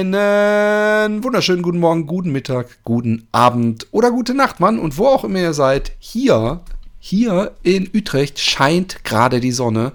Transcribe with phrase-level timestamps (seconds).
[0.00, 4.78] Einen wunderschönen guten Morgen, guten Mittag, guten Abend oder gute Nacht, Mann.
[4.78, 6.62] Und wo auch immer ihr seid, hier,
[6.98, 9.92] hier in Utrecht scheint gerade die Sonne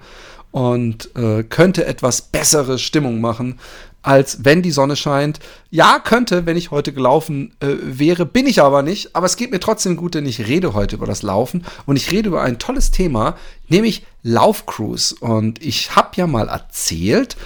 [0.52, 3.58] und äh, könnte etwas bessere Stimmung machen,
[4.02, 5.40] als wenn die Sonne scheint.
[5.70, 9.16] Ja, könnte, wenn ich heute gelaufen äh, wäre, bin ich aber nicht.
[9.16, 12.12] Aber es geht mir trotzdem gut, denn ich rede heute über das Laufen und ich
[12.12, 13.36] rede über ein tolles Thema,
[13.66, 15.16] nämlich Laufcruise.
[15.18, 17.36] Und ich habe ja mal erzählt,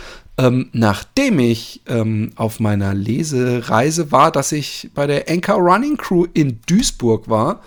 [0.41, 6.25] ähm, nachdem ich ähm, auf meiner Lesereise war, dass ich bei der Anchor Running Crew
[6.33, 7.61] in Duisburg war.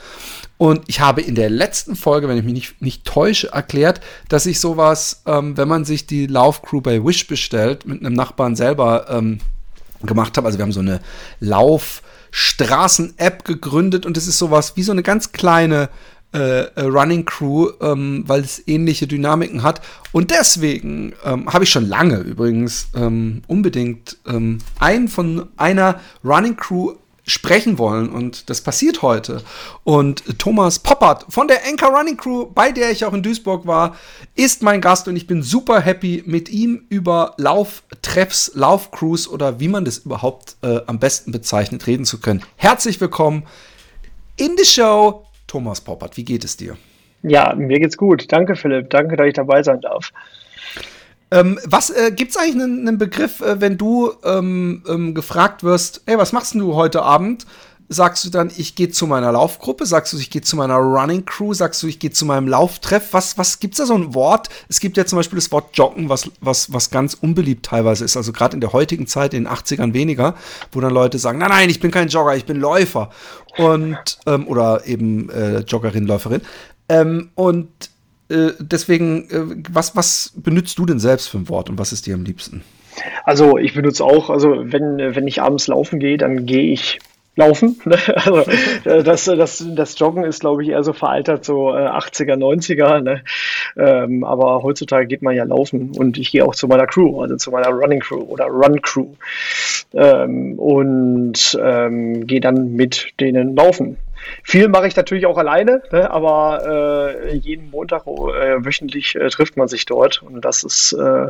[0.57, 4.47] Und ich habe in der letzten Folge, wenn ich mich nicht, nicht täusche, erklärt, dass
[4.47, 9.05] ich sowas, ähm, wenn man sich die Laufcrew bei Wish bestellt, mit einem Nachbarn selber
[9.09, 9.37] ähm,
[10.01, 10.47] gemacht habe.
[10.47, 10.99] Also wir haben so eine
[11.41, 15.89] Laufstraßen-App gegründet und es ist sowas wie so eine ganz kleine
[16.33, 19.81] äh, äh, Running Crew, ähm, weil es ähnliche Dynamiken hat.
[20.11, 26.55] Und deswegen ähm, habe ich schon lange übrigens ähm, unbedingt ähm, einen von einer Running
[26.55, 26.95] Crew
[27.25, 29.41] sprechen wollen und das passiert heute.
[29.83, 33.95] Und Thomas Poppert von der Anchor Running Crew, bei der ich auch in Duisburg war,
[34.35, 39.69] ist mein Gast und ich bin super happy mit ihm über Lauftreffs, Laufcrews oder wie
[39.69, 42.43] man das überhaupt äh, am besten bezeichnet, reden zu können.
[42.57, 43.43] Herzlich willkommen
[44.35, 46.77] in the show, Thomas Poppert, wie geht es dir?
[47.21, 48.31] Ja, mir geht's gut.
[48.31, 48.89] Danke, Philipp.
[48.89, 50.11] Danke, dass ich dabei sein darf.
[51.29, 55.63] Ähm, was äh, gibt es eigentlich einen, einen Begriff, äh, wenn du ähm, ähm, gefragt
[55.63, 57.45] wirst, hey, was machst du heute Abend?
[57.89, 59.85] Sagst du dann, ich gehe zu meiner Laufgruppe?
[59.85, 61.53] Sagst du, ich gehe zu meiner Running Crew?
[61.53, 63.09] Sagst du, ich gehe zu meinem Lauftreff?
[63.11, 64.49] Was, was gibt es da so ein Wort?
[64.69, 68.17] Es gibt ja zum Beispiel das Wort Joggen, was, was, was ganz unbeliebt teilweise ist.
[68.17, 70.35] Also gerade in der heutigen Zeit, in den 80ern weniger,
[70.71, 73.09] wo dann Leute sagen, nein, nein, ich bin kein Jogger, ich bin Läufer.
[73.57, 76.41] Und, ähm, oder eben äh, Joggerin, Läuferin.
[76.89, 77.69] Ähm, und
[78.29, 82.07] äh, deswegen, äh, was, was benutzt du denn selbst für ein Wort und was ist
[82.07, 82.63] dir am liebsten?
[83.25, 86.99] Also ich benutze auch, also wenn, wenn ich abends laufen gehe, dann gehe ich
[87.35, 87.79] Laufen.
[87.85, 87.97] Ne?
[88.15, 88.39] Also,
[88.85, 93.01] äh, das, das, das Joggen ist, glaube ich, eher so veraltert, so 80er, äh, 90er.
[93.01, 93.23] Ne?
[93.75, 97.35] Ähm, aber heutzutage geht man ja laufen und ich gehe auch zu meiner Crew, also
[97.35, 99.07] zu meiner Running Crew oder Run Crew
[99.93, 103.97] ähm, und ähm, gehe dann mit denen laufen.
[104.43, 106.09] Viel mache ich natürlich auch alleine, ne?
[106.09, 111.27] aber äh, jeden Montag äh, wöchentlich äh, trifft man sich dort und das ist äh,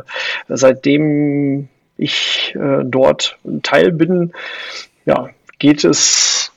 [0.48, 4.32] seitdem ich äh, dort Teil bin,
[5.06, 5.30] ja,
[5.64, 6.52] geht es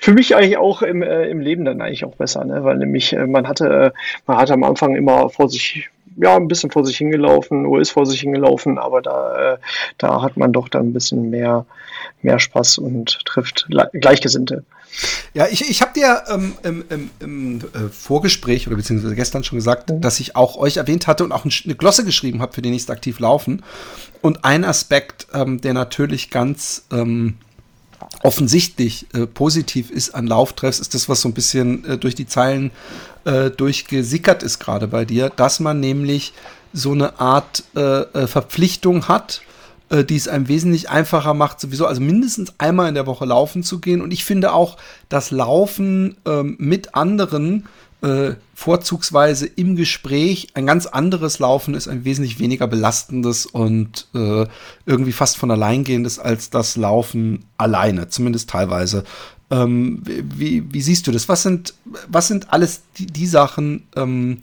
[0.00, 2.64] für mich eigentlich auch im, äh, im Leben dann eigentlich auch besser, ne?
[2.64, 3.92] weil nämlich äh, man hatte,
[4.26, 7.90] man hatte am Anfang immer vor sich, ja, ein bisschen vor sich hingelaufen oder ist
[7.90, 9.58] vor sich hingelaufen, aber da, äh,
[9.98, 11.66] da hat man doch dann ein bisschen mehr,
[12.22, 14.64] mehr Spaß und trifft Gleichgesinnte.
[15.34, 19.58] Ja, ich, ich habe dir ähm, im, im, im äh, Vorgespräch oder beziehungsweise gestern schon
[19.58, 20.00] gesagt, mhm.
[20.00, 22.92] dass ich auch euch erwähnt hatte und auch eine Glosse geschrieben habe für den nächsten
[22.92, 23.62] aktiv laufen.
[24.22, 27.34] Und ein Aspekt, ähm, der natürlich ganz ähm,
[28.22, 32.26] offensichtlich äh, positiv ist an Lauftreffs, ist das, was so ein bisschen äh, durch die
[32.26, 32.70] Zeilen
[33.24, 36.32] äh, durchgesickert ist gerade bei dir, dass man nämlich
[36.72, 39.42] so eine Art äh, äh, Verpflichtung hat,
[39.90, 43.62] äh, die es einem wesentlich einfacher macht, sowieso, also mindestens einmal in der Woche laufen
[43.62, 44.02] zu gehen.
[44.02, 44.76] Und ich finde auch,
[45.08, 47.66] dass Laufen ähm, mit anderen
[48.04, 54.46] äh, vorzugsweise im Gespräch ein ganz anderes Laufen ist, ein wesentlich weniger belastendes und äh,
[54.84, 59.04] irgendwie fast von allein gehendes als das Laufen alleine, zumindest teilweise.
[59.50, 61.28] Ähm, wie, wie, siehst du das?
[61.30, 61.74] Was sind,
[62.08, 64.42] was sind alles die, die Sachen, ähm,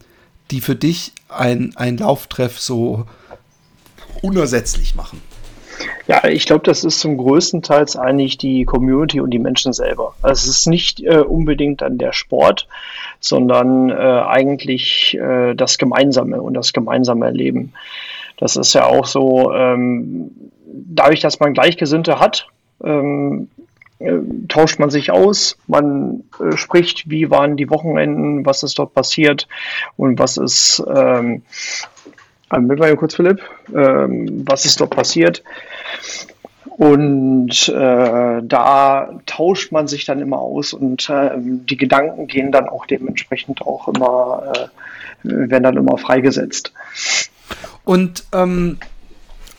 [0.49, 3.05] die für dich ein, ein Lauftreff so
[4.23, 5.21] unersetzlich machen?
[6.07, 10.13] Ja, ich glaube, das ist zum größten Teil eigentlich die Community und die Menschen selber.
[10.21, 12.67] Also es ist nicht äh, unbedingt dann der Sport,
[13.19, 17.73] sondern äh, eigentlich äh, das Gemeinsame und das gemeinsame Erleben.
[18.37, 20.31] Das ist ja auch so, ähm,
[20.65, 22.47] dadurch, dass man Gleichgesinnte hat,
[22.83, 23.49] ähm,
[23.99, 24.17] äh,
[24.47, 29.47] tauscht man sich aus, man äh, spricht, wie waren die Wochenenden, was ist dort passiert
[29.95, 31.43] und was ist, ähm,
[32.59, 33.41] mit mal kurz, Philipp,
[33.73, 35.43] ähm, was ist dort passiert.
[36.77, 42.69] Und äh, da tauscht man sich dann immer aus und äh, die Gedanken gehen dann
[42.69, 44.51] auch dementsprechend auch immer,
[45.23, 46.73] äh, werden dann immer freigesetzt.
[47.83, 48.77] Und ähm,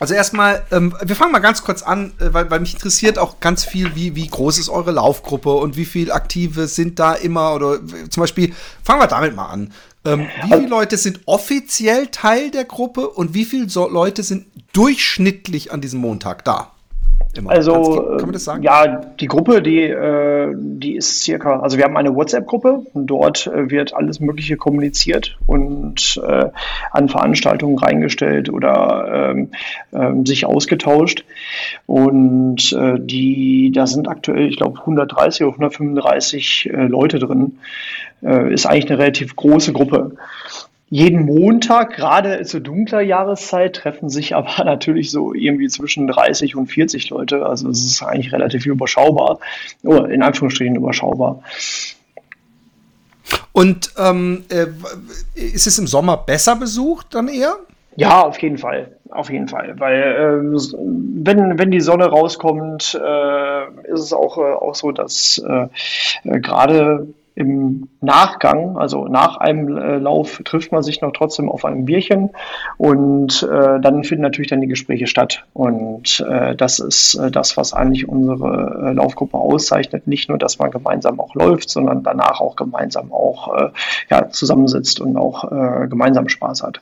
[0.01, 3.39] Also erstmal, ähm, wir fangen mal ganz kurz an, äh, weil, weil mich interessiert auch
[3.39, 7.55] ganz viel, wie, wie groß ist eure Laufgruppe und wie viele Aktive sind da immer
[7.55, 7.79] oder
[8.11, 8.53] zum Beispiel,
[8.83, 9.73] fangen wir damit mal an.
[10.05, 15.73] Ähm, wie viele Leute sind offiziell Teil der Gruppe und wie viele Leute sind durchschnittlich
[15.73, 16.73] an diesem Montag da?
[17.35, 17.51] Immer.
[17.51, 18.63] Also, kann, man das sagen?
[18.63, 23.47] Ja, die Gruppe, die, äh, die ist circa, also wir haben eine WhatsApp-Gruppe und dort
[23.47, 26.51] äh, wird alles Mögliche kommuniziert und äh,
[26.91, 29.51] an Veranstaltungen reingestellt oder ähm,
[29.95, 31.25] ähm, sich ausgetauscht.
[31.87, 37.59] Und äh, die, da sind aktuell, ich glaube, 130 oder 135 äh, Leute drin.
[38.23, 40.17] Äh, ist eigentlich eine relativ große Gruppe
[40.93, 46.67] jeden Montag, gerade zur dunkler Jahreszeit, treffen sich aber natürlich so irgendwie zwischen 30 und
[46.67, 47.47] 40 Leute.
[47.47, 49.39] Also es ist eigentlich relativ überschaubar.
[49.83, 51.43] Oder in Anführungsstrichen überschaubar.
[53.53, 54.67] Und ähm, äh,
[55.35, 57.57] ist es im Sommer besser besucht dann eher?
[57.97, 58.95] Ja, auf jeden Fall.
[59.09, 59.75] Auf jeden Fall.
[59.79, 60.59] Weil äh,
[61.25, 65.69] wenn, wenn die Sonne rauskommt, äh, ist es auch, äh, auch so, dass äh,
[66.25, 71.65] äh, gerade im Nachgang, also nach einem äh, Lauf, trifft man sich noch trotzdem auf
[71.65, 72.31] einem Bierchen
[72.77, 75.45] und äh, dann finden natürlich dann die Gespräche statt.
[75.55, 80.07] Und äh, das ist äh, das, was eigentlich unsere äh, Laufgruppe auszeichnet.
[80.07, 83.71] Nicht nur, dass man gemeinsam auch läuft, sondern danach auch gemeinsam auch äh,
[84.11, 85.43] ja, zusammensitzt und auch
[85.89, 86.81] gemeinsam Spaß hat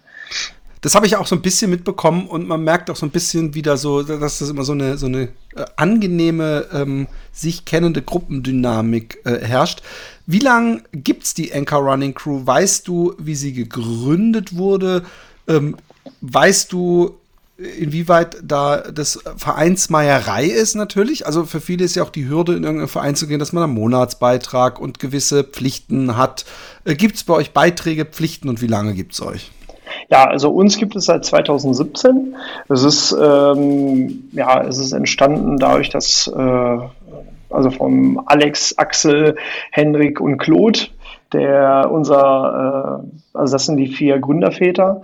[0.81, 3.55] das habe ich auch so ein bisschen mitbekommen und man merkt auch so ein bisschen
[3.55, 9.21] wieder so, dass das immer so eine, so eine äh, angenehme, ähm, sich kennende Gruppendynamik
[9.25, 9.83] äh, herrscht.
[10.27, 12.41] Wie lange gibt es die Anchor Running Crew?
[12.45, 15.05] Weißt du, wie sie gegründet wurde?
[15.49, 15.77] Ähm,
[16.23, 17.17] weißt du,
[17.59, 21.27] inwieweit da das Vereinsmeierei ist natürlich.
[21.27, 23.65] Also für viele ist ja auch die Hürde, in irgendeinen Verein zu gehen, dass man
[23.65, 26.47] einen Monatsbeitrag und gewisse Pflichten hat.
[26.85, 29.51] Äh, gibt es bei euch Beiträge, Pflichten und wie lange gibt es euch?
[30.11, 32.35] Ja, also uns gibt es seit 2017.
[32.69, 36.79] Es ist, ähm, ja, es ist entstanden dadurch, dass äh,
[37.51, 39.37] also vom Alex, Axel,
[39.71, 40.81] Henrik und Claude,
[41.33, 45.03] der unser, äh, also das sind die vier Gründerväter.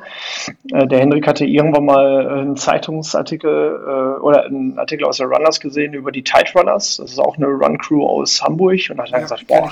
[0.73, 5.61] Äh, der Henrik hatte irgendwann mal einen Zeitungsartikel äh, oder einen Artikel aus der Runners
[5.61, 6.97] gesehen über die Tide Runners.
[6.97, 9.71] Das ist auch eine Run Crew aus Hamburg und hat dann ja, gesagt, boah,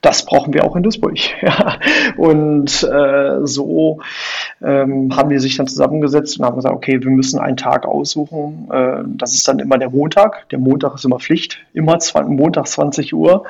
[0.00, 1.18] das brauchen wir auch in Duisburg.
[1.42, 1.78] Ja.
[2.16, 4.00] Und äh, so
[4.62, 8.68] ähm, haben die sich dann zusammengesetzt und haben gesagt, okay, wir müssen einen Tag aussuchen.
[8.70, 10.48] Äh, das ist dann immer der Montag.
[10.50, 13.44] Der Montag ist immer Pflicht, immer Montag 20 Uhr.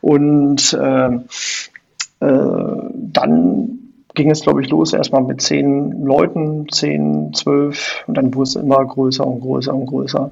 [0.00, 1.10] Und äh,
[2.20, 3.78] äh, dann
[4.14, 8.56] ging es, glaube ich, los, erstmal mit zehn Leuten, zehn, zwölf, und dann wurde es
[8.56, 10.30] immer größer und größer und größer.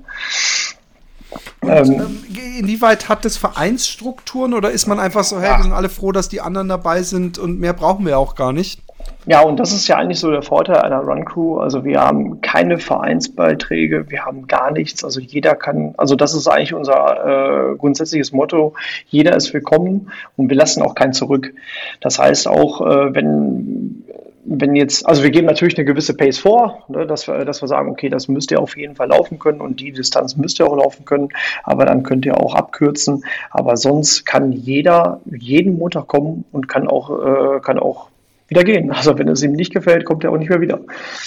[1.60, 2.24] Und, ähm, ähm,
[2.58, 5.56] inwieweit hat das Vereinsstrukturen oder ist man einfach so, hey, ja.
[5.58, 8.52] wir sind alle froh, dass die anderen dabei sind und mehr brauchen wir auch gar
[8.52, 8.80] nicht?
[9.28, 11.58] Ja, und das ist ja eigentlich so der Vorteil einer Run Crew.
[11.58, 15.02] Also wir haben keine Vereinsbeiträge, wir haben gar nichts.
[15.02, 18.74] Also jeder kann, also das ist eigentlich unser äh, grundsätzliches Motto.
[19.08, 21.52] Jeder ist willkommen und wir lassen auch keinen zurück.
[22.00, 24.04] Das heißt auch, äh, wenn
[24.48, 27.69] wenn jetzt, also wir geben natürlich eine gewisse Pace vor, ne, dass, wir, dass wir
[27.69, 30.67] sagen, okay, das müsst ihr auf jeden Fall laufen können und die Distanz müsst ihr
[30.67, 31.29] auch laufen können,
[31.65, 33.24] aber dann könnt ihr auch abkürzen.
[33.50, 37.10] Aber sonst kann jeder jeden Montag kommen und kann auch,
[37.56, 38.08] äh, kann auch
[38.48, 38.93] wieder gehen.
[38.93, 40.79] Also wenn es ihm nicht gefällt, kommt er auch nicht mehr wieder.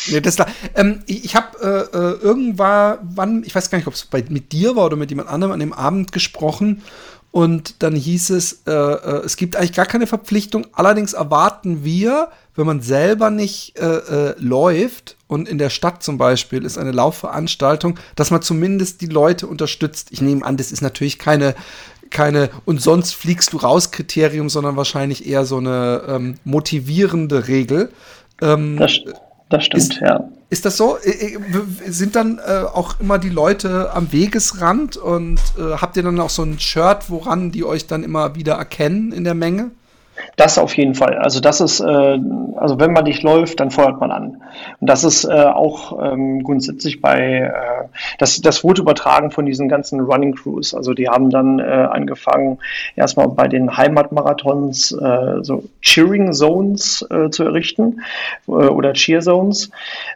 [0.09, 0.37] Nee, das
[0.75, 4.53] ähm, ich ich habe äh, äh, irgendwann, wann, ich weiß gar nicht, ob es mit
[4.53, 6.81] dir war oder mit jemand anderem an dem Abend gesprochen
[7.31, 10.65] und dann hieß es, äh, äh, es gibt eigentlich gar keine Verpflichtung.
[10.71, 16.17] Allerdings erwarten wir, wenn man selber nicht äh, äh, läuft und in der Stadt zum
[16.17, 20.07] Beispiel ist eine Laufveranstaltung, dass man zumindest die Leute unterstützt.
[20.11, 21.55] Ich nehme an, das ist natürlich keine
[22.09, 27.91] keine und sonst fliegst du raus Kriterium, sondern wahrscheinlich eher so eine ähm, motivierende Regel.
[28.41, 28.99] Ähm, das,
[29.49, 30.29] das stimmt, ist, ja.
[30.49, 30.97] Ist das so?
[30.97, 31.39] Äh, äh,
[31.87, 36.29] sind dann äh, auch immer die Leute am Wegesrand und äh, habt ihr dann auch
[36.29, 39.71] so ein Shirt, woran die euch dann immer wieder erkennen in der Menge?
[40.35, 41.17] Das auf jeden Fall.
[41.17, 42.19] Also das ist, äh,
[42.55, 44.41] also wenn man nicht läuft, dann feuert man an.
[44.79, 49.69] Und das ist äh, auch ähm, grundsätzlich bei, äh, das, das wurde übertragen von diesen
[49.69, 50.73] ganzen Running Crews.
[50.73, 52.59] Also die haben dann äh, angefangen,
[52.95, 58.01] erstmal bei den Heimatmarathons äh, so Cheering Zones äh, zu errichten
[58.47, 59.71] äh, oder Cheer Zones,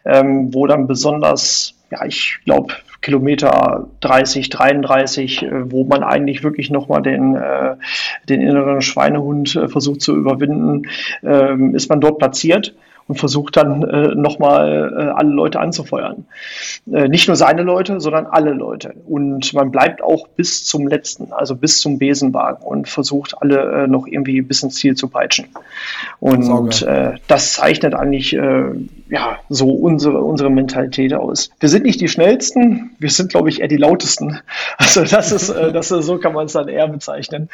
[0.05, 6.71] ähm, wo dann besonders ja, ich glaube, Kilometer 30, 33, äh, wo man eigentlich wirklich
[6.71, 7.75] nochmal den, äh,
[8.27, 10.87] den inneren Schweinehund äh, versucht zu überwinden,
[11.21, 12.73] ähm, ist man dort platziert.
[13.07, 16.25] Und versucht dann äh, nochmal äh, alle Leute anzufeuern.
[16.91, 18.93] Äh, nicht nur seine Leute, sondern alle Leute.
[19.05, 23.87] Und man bleibt auch bis zum letzten, also bis zum Besenwagen und versucht alle äh,
[23.87, 25.47] noch irgendwie bis ins Ziel zu peitschen.
[26.19, 28.65] Und äh, das zeichnet eigentlich äh,
[29.09, 31.51] ja so unsere, unsere Mentalität aus.
[31.59, 34.39] Wir sind nicht die schnellsten, wir sind, glaube ich, eher die lautesten.
[34.77, 37.49] Also das ist, äh, das ist so kann man es dann eher bezeichnen.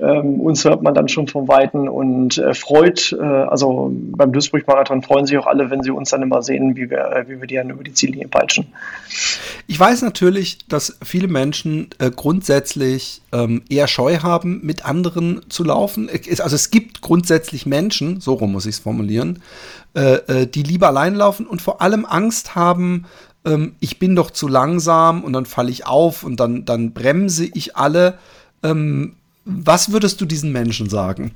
[0.00, 4.91] Ähm, uns hört man dann schon vom Weiten und äh, freut, äh, also beim Duisburg-Marathon
[5.00, 7.46] freuen sich auch alle, wenn sie uns dann immer sehen, wie wir, äh, wie wir
[7.46, 8.66] die dann über die Ziellinie peitschen.
[9.66, 15.64] Ich weiß natürlich, dass viele Menschen äh, grundsätzlich ähm, eher Scheu haben, mit anderen zu
[15.64, 16.10] laufen.
[16.10, 19.40] Also es gibt grundsätzlich Menschen, so rum muss ich es formulieren,
[19.94, 23.06] äh, äh, die lieber allein laufen und vor allem Angst haben,
[23.44, 27.46] ähm, ich bin doch zu langsam und dann falle ich auf und dann, dann bremse
[27.46, 28.18] ich alle.
[28.62, 31.32] Ähm, was würdest du diesen Menschen sagen?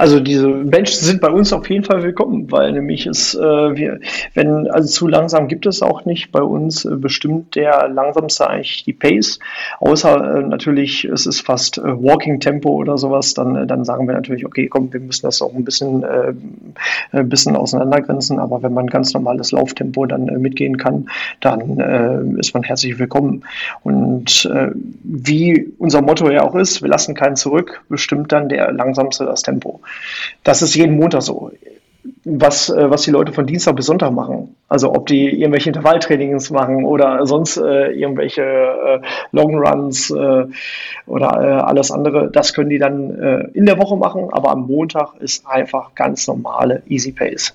[0.00, 4.00] Also diese Menschen sind bei uns auf jeden Fall willkommen, weil nämlich es, äh, wir,
[4.32, 6.32] wenn, also zu langsam gibt es auch nicht.
[6.32, 9.40] Bei uns äh, bestimmt der langsamste eigentlich die Pace.
[9.78, 14.06] Außer äh, natürlich, es ist fast äh, Walking Tempo oder sowas, dann, äh, dann sagen
[14.08, 16.32] wir natürlich, okay, komm, wir müssen das auch ein bisschen, äh,
[17.12, 18.38] ein bisschen auseinandergrenzen.
[18.38, 23.44] Aber wenn man ganz normales Lauftempo dann mitgehen kann, dann ist man herzlich willkommen.
[23.82, 24.48] Und
[25.02, 29.42] wie unser Motto ja auch ist, wir lassen keinen zurück, bestimmt dann der langsamste das
[29.42, 29.80] Tempo.
[30.44, 31.50] Das ist jeden Montag so.
[32.24, 34.54] Was, äh, was die Leute von Dienstag bis Sonntag machen.
[34.68, 39.00] Also ob die irgendwelche Intervalltrainings machen oder sonst äh, irgendwelche äh,
[39.32, 40.46] Long Runs äh,
[41.06, 44.66] oder äh, alles andere, das können die dann äh, in der Woche machen, aber am
[44.66, 47.54] Montag ist einfach ganz normale Easy Pace.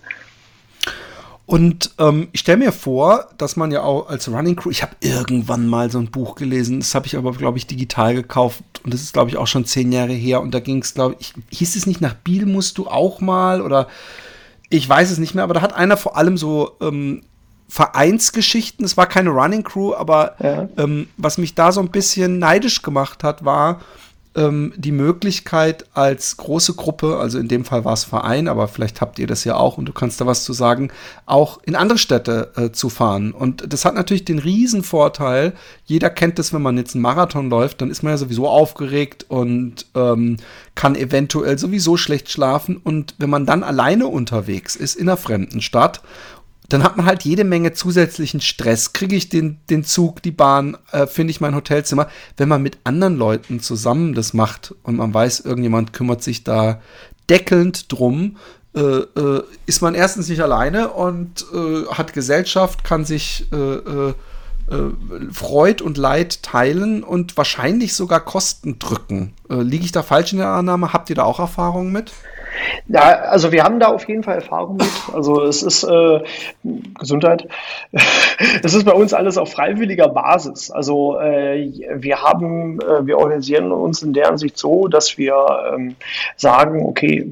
[1.46, 4.96] Und ähm, ich stelle mir vor, dass man ja auch als Running Crew, ich habe
[5.02, 8.94] irgendwann mal so ein Buch gelesen, das habe ich aber, glaube ich, digital gekauft und
[8.94, 10.42] das ist, glaube ich, auch schon zehn Jahre her.
[10.42, 13.62] Und da ging es, glaube ich, hieß es nicht, nach Biel musst du auch mal?
[13.62, 13.88] Oder
[14.70, 17.24] ich weiß es nicht mehr, aber da hat einer vor allem so ähm,
[17.68, 20.70] Vereinsgeschichten, es war keine Running Crew, aber ja.
[20.78, 23.82] ähm, was mich da so ein bisschen neidisch gemacht hat, war,
[24.36, 29.02] ähm, die Möglichkeit als große Gruppe, also in dem Fall war es Verein, aber vielleicht
[29.02, 30.92] habt ihr das ja auch und du kannst da was zu sagen,
[31.26, 33.32] auch in andere Städte äh, zu fahren.
[33.32, 35.54] Und das hat natürlich den Riesenvorteil,
[35.86, 39.26] jeder kennt das, wenn man jetzt einen Marathon läuft, dann ist man ja sowieso aufgeregt
[39.30, 40.38] und ähm,
[40.76, 42.78] kann eventuell sowieso schlecht schlafen.
[42.78, 46.02] Und wenn man dann alleine unterwegs ist in einer fremden Stadt
[46.70, 48.94] dann hat man halt jede Menge zusätzlichen Stress.
[48.94, 52.08] Kriege ich den, den Zug, die Bahn, äh, finde ich mein Hotelzimmer.
[52.38, 56.82] Wenn man mit anderen Leuten zusammen das macht und man weiß, irgendjemand kümmert sich da
[57.30, 58.38] deckelnd drum,
[58.76, 64.14] äh, äh, ist man erstens nicht alleine und äh, hat Gesellschaft, kann sich äh, äh,
[65.32, 69.34] Freud und Leid teilen und wahrscheinlich sogar Kosten drücken.
[69.48, 70.92] liege ich da falsch in der Annahme?
[70.92, 72.12] Habt ihr da auch Erfahrungen mit?
[72.88, 74.88] Ja, also wir haben da auf jeden Fall Erfahrung mit.
[75.14, 76.20] Also es ist äh,
[77.00, 77.48] Gesundheit.
[78.64, 80.70] Es ist bei uns alles auf freiwilliger Basis.
[80.70, 85.36] Also äh, wir haben, äh, wir organisieren uns in der Ansicht so, dass wir
[85.74, 85.96] ähm,
[86.36, 87.32] sagen, okay,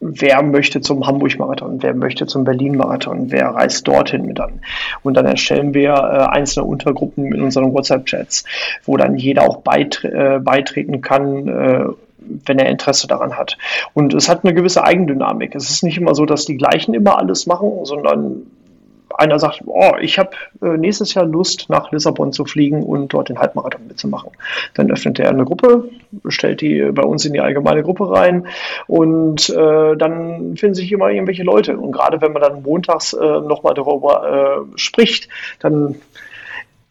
[0.00, 4.60] wer möchte zum Hamburg-Marathon, wer möchte zum Berlin-Marathon, wer reist dorthin mit an.
[5.02, 8.44] Und dann erstellen wir äh, einzelne Untergruppen in unseren WhatsApp-Chats,
[8.84, 11.84] wo dann jeder auch beitre äh, beitreten kann, äh,
[12.44, 13.56] wenn er Interesse daran hat.
[13.94, 15.54] Und es hat eine gewisse Eigendynamik.
[15.54, 18.46] Es ist nicht immer so, dass die gleichen immer alles machen, sondern
[19.18, 20.30] einer sagt, oh, ich habe
[20.62, 24.30] äh, nächstes Jahr Lust, nach Lissabon zu fliegen und dort den Halbmarathon mitzumachen.
[24.74, 25.88] Dann öffnet er eine Gruppe,
[26.28, 28.46] stellt die bei uns in die allgemeine Gruppe rein
[28.86, 31.76] und äh, dann finden sich immer irgendwelche Leute.
[31.78, 35.28] Und gerade wenn man dann montags äh, nochmal darüber äh, spricht,
[35.60, 35.96] dann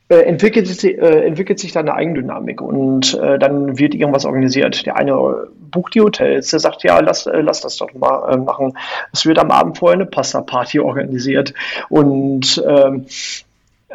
[0.08, 4.86] äh, entwickelt, sich, äh, entwickelt sich da eine Eigendynamik und äh, dann wird irgendwas organisiert.
[4.86, 8.38] Der eine bucht die Hotels, der sagt, ja, lass, äh, lass das doch mal äh,
[8.38, 8.78] machen.
[9.14, 11.54] Es wird am Abend vorher eine Pasta-Party organisiert
[11.90, 13.06] und ähm,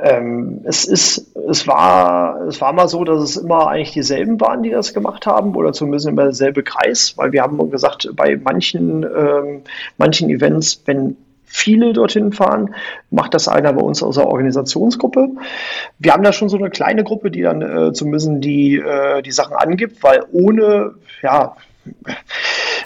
[0.03, 4.63] ähm, es ist, es war, es war mal so, dass es immer eigentlich dieselben waren,
[4.63, 9.03] die das gemacht haben, oder zumindest immer derselbe Kreis, weil wir haben gesagt, bei manchen,
[9.05, 9.63] ähm,
[9.99, 11.17] manchen Events, wenn
[11.51, 12.75] viele dorthin fahren,
[13.11, 15.31] macht das einer bei uns aus der Organisationsgruppe.
[15.99, 19.33] Wir haben da schon so eine kleine Gruppe, die dann äh, zumindest die, äh, die
[19.33, 21.57] Sachen angibt, weil ohne, ja,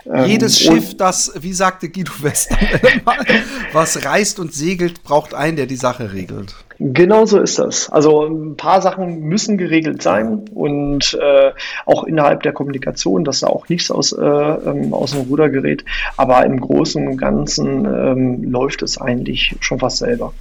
[0.07, 3.19] ähm, Jedes Schiff, das, wie sagte Guido Westerwelle mal,
[3.73, 6.55] was reist und segelt, braucht einen, der die Sache regelt.
[6.79, 7.89] Genau so ist das.
[7.91, 11.53] Also ein paar Sachen müssen geregelt sein und äh,
[11.87, 15.85] auch innerhalb der Kommunikation, dass da auch nichts aus, äh, ähm, aus dem Ruder gerät.
[16.17, 20.33] Aber im Großen und Ganzen ähm, läuft es eigentlich schon fast selber.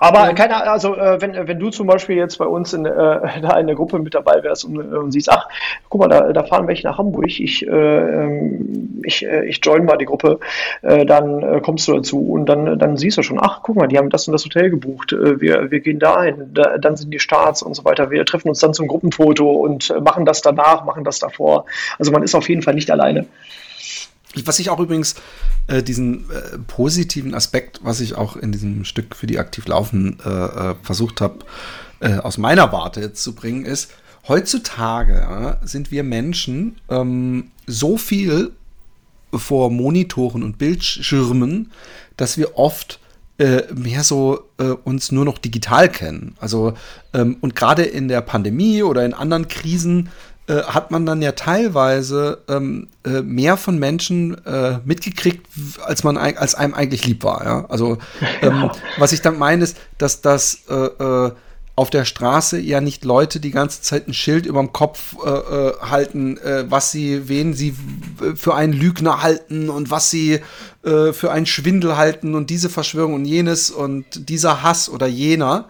[0.00, 2.90] Aber keine also äh, wenn, wenn du zum Beispiel jetzt bei uns in, äh,
[3.42, 5.48] da in der Gruppe mit dabei wärst und, äh, und siehst, ach,
[5.88, 9.84] guck mal, da, da fahren welche nach Hamburg, ich, äh, ähm, ich, äh, ich join
[9.84, 10.40] mal die Gruppe,
[10.82, 13.88] äh, dann äh, kommst du dazu und dann, dann siehst du schon, ach, guck mal,
[13.88, 17.12] die haben das und das Hotel gebucht, äh, wir, wir gehen dahin, da, dann sind
[17.12, 20.42] die Starts und so weiter, wir treffen uns dann zum Gruppenfoto und äh, machen das
[20.42, 21.64] danach, machen das davor.
[21.98, 23.26] Also man ist auf jeden Fall nicht alleine.
[24.44, 25.14] Was ich auch übrigens,
[25.68, 30.18] äh, diesen äh, positiven Aspekt, was ich auch in diesem Stück für die aktiv laufen
[30.20, 31.38] äh, versucht habe,
[32.22, 33.90] aus meiner Warte jetzt zu bringen, ist,
[34.28, 38.52] heutzutage sind wir Menschen ähm, so viel
[39.32, 41.70] vor Monitoren und Bildschirmen,
[42.16, 43.00] dass wir oft
[43.38, 46.34] äh, mehr so äh, uns nur noch digital kennen.
[46.40, 46.74] Also
[47.14, 50.08] ähm, und gerade in der Pandemie oder in anderen Krisen
[50.48, 55.46] äh, hat man dann ja teilweise ähm, äh, mehr von Menschen äh, mitgekriegt,
[55.84, 57.44] als man als einem eigentlich lieb war.
[57.44, 57.66] Ja?
[57.68, 57.98] Also
[58.42, 61.30] ähm, was ich dann meine ist, dass das äh,
[61.78, 65.28] auf der Straße ja nicht Leute die ganze Zeit ein Schild über dem Kopf äh,
[65.30, 67.72] äh, halten, äh, was sie, wen sie
[68.34, 70.40] für einen Lügner halten und was sie
[70.82, 75.68] äh, für einen Schwindel halten und diese Verschwörung und jenes und dieser Hass oder jener,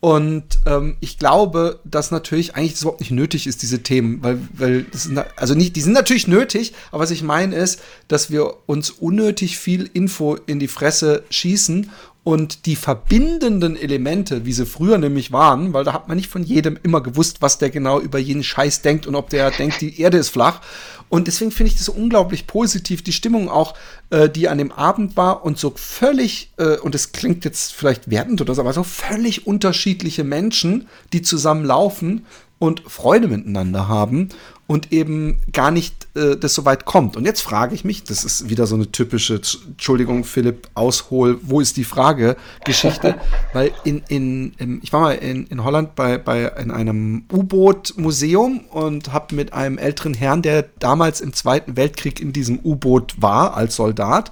[0.00, 4.40] und ähm, ich glaube, dass natürlich eigentlich das überhaupt nicht nötig ist, diese Themen, weil,
[4.54, 8.66] weil das also nicht, die sind natürlich nötig, aber was ich meine ist, dass wir
[8.66, 11.90] uns unnötig viel Info in die Fresse schießen
[12.22, 16.42] und die verbindenden Elemente, wie sie früher nämlich waren, weil da hat man nicht von
[16.42, 20.00] jedem immer gewusst, was der genau über jeden Scheiß denkt und ob der denkt, die
[20.00, 20.60] Erde ist flach.
[21.08, 23.74] Und deswegen finde ich das so unglaublich positiv, die Stimmung auch,
[24.10, 28.10] äh, die an dem Abend war und so völlig, äh, und es klingt jetzt vielleicht
[28.10, 32.26] wertend oder so, aber so völlig unterschiedliche Menschen, die zusammen laufen
[32.60, 34.28] und Freude miteinander haben
[34.70, 37.16] und eben gar nicht äh, das so weit kommt.
[37.16, 41.60] Und jetzt frage ich mich, das ist wieder so eine typische, Entschuldigung, Philipp, Aushol, wo
[41.60, 43.16] ist die Frage, Geschichte,
[43.52, 48.60] weil in, in, in, ich war mal in, in Holland bei, bei in einem U-Boot-Museum
[48.70, 53.56] und habe mit einem älteren Herrn, der damals im Zweiten Weltkrieg in diesem U-Boot war,
[53.56, 54.30] als Soldat,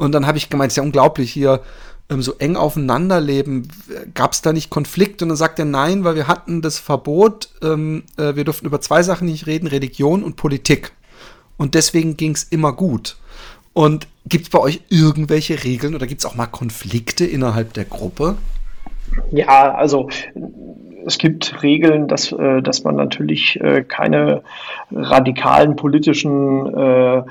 [0.00, 1.60] und dann habe ich gemeint, es ist ja unglaublich hier,
[2.10, 3.68] ähm, so eng aufeinander leben,
[4.14, 5.22] gab es da nicht Konflikt?
[5.22, 8.80] Und dann sagt er nein, weil wir hatten das Verbot, ähm, äh, wir durften über
[8.80, 10.92] zwei Sachen nicht reden, Religion und Politik.
[11.56, 13.16] Und deswegen ging es immer gut.
[13.72, 17.84] Und gibt es bei euch irgendwelche Regeln oder gibt es auch mal Konflikte innerhalb der
[17.84, 18.36] Gruppe?
[19.30, 20.08] Ja, also
[21.06, 24.42] es gibt Regeln, dass, äh, dass man natürlich äh, keine
[24.90, 27.22] radikalen politischen äh,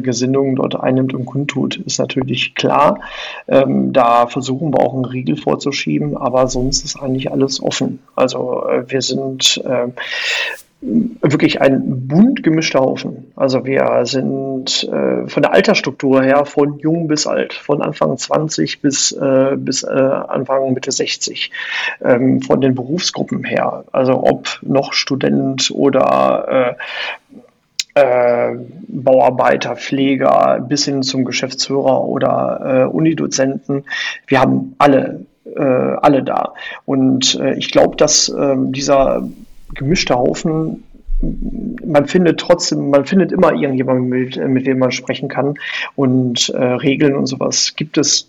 [0.00, 2.98] Gesinnungen dort einnimmt und kundtut, ist natürlich klar.
[3.46, 8.00] Ähm, da versuchen wir auch einen Riegel vorzuschieben, aber sonst ist eigentlich alles offen.
[8.16, 9.62] Also wir sind
[10.86, 13.32] wirklich ein bunt gemischter Haufen.
[13.34, 18.80] Also wir sind äh, von der Altersstruktur her von jung bis alt, von Anfang 20
[18.80, 21.50] bis, äh, bis äh, Anfang Mitte 60.
[22.04, 26.76] Ähm, von den Berufsgruppen her, also ob noch Student oder
[27.94, 33.84] äh, äh, Bauarbeiter, Pfleger bis hin zum Geschäftsführer oder äh, Unidozenten.
[34.26, 36.54] Wir haben alle, alle da.
[36.84, 39.26] Und ich glaube, dass äh, dieser
[39.76, 40.84] gemischter Haufen.
[41.20, 45.54] Man findet trotzdem, man findet immer irgendjemanden, mit, mit dem man sprechen kann.
[45.94, 48.28] Und äh, Regeln und sowas gibt es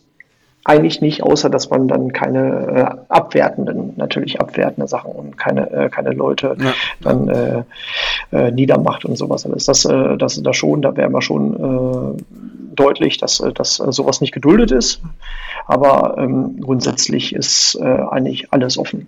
[0.68, 5.90] eigentlich nicht, außer dass man dann keine äh, abwertenden, natürlich abwertende Sachen und keine, äh,
[5.90, 6.74] keine Leute ja.
[7.00, 7.64] dann äh,
[8.34, 9.66] äh, niedermacht und sowas alles.
[9.66, 12.22] Das, äh, das, das schon, da wäre man schon äh,
[12.76, 15.02] deutlich, dass, äh, dass äh, sowas nicht geduldet ist.
[15.68, 19.08] Aber ähm, grundsätzlich ist äh, eigentlich alles offen.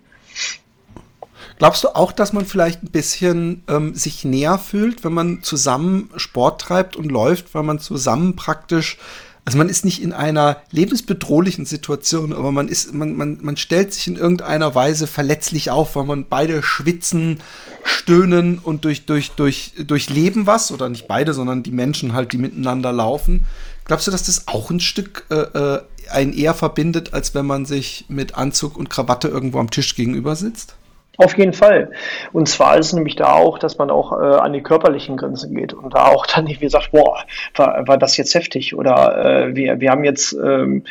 [1.60, 6.10] Glaubst du auch, dass man vielleicht ein bisschen ähm, sich näher fühlt, wenn man zusammen
[6.16, 8.98] Sport treibt und läuft, weil man zusammen praktisch,
[9.44, 13.94] also man ist nicht in einer lebensbedrohlichen Situation, aber man ist, man, man, man stellt
[13.94, 17.42] sich in irgendeiner Weise verletzlich auf, weil man beide schwitzen,
[17.84, 22.38] stöhnen und durch, durch, durch, durchleben was, oder nicht beide, sondern die Menschen halt, die
[22.38, 23.44] miteinander laufen.
[23.84, 27.68] Glaubst du, dass das auch ein Stück äh, äh einen eher verbindet, als wenn man
[27.68, 30.74] sich mit Anzug und Krawatte irgendwo am Tisch gegenüber sitzt?
[31.20, 31.92] Auf jeden Fall.
[32.32, 35.54] Und zwar ist es nämlich da auch, dass man auch äh, an die körperlichen Grenzen
[35.54, 39.54] geht und da auch dann irgendwie sagt, boah, war, war das jetzt heftig oder äh,
[39.54, 40.86] wir, wir haben jetzt ähm,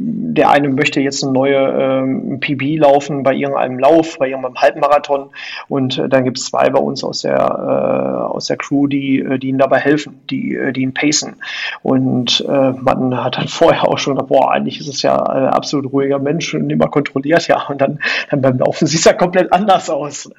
[0.00, 5.30] der eine möchte jetzt eine neue ähm, PB laufen bei irgendeinem Lauf, bei irgendeinem Halbmarathon
[5.68, 9.18] und äh, dann gibt es zwei bei uns aus der, äh, aus der Crew, die,
[9.18, 11.36] äh, die ihm dabei helfen, die, äh, die ihn pacen.
[11.82, 15.48] Und äh, man hat dann vorher auch schon gedacht, boah, eigentlich ist es ja ein
[15.48, 17.66] absolut ruhiger Mensch und immer kontrolliert, ja.
[17.66, 17.98] Und dann,
[18.30, 20.30] dann beim Laufen sieht es ja komplett anders aus.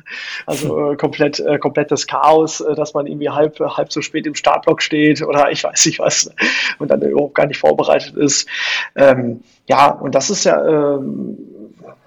[0.46, 5.22] Also äh, komplett, komplettes Chaos, dass man irgendwie halb, halb so spät im Startblock steht
[5.22, 6.32] oder ich weiß nicht was
[6.78, 8.48] und dann überhaupt gar nicht vorbereitet ist.
[8.96, 11.00] Ähm, ja, und das ist ja, äh,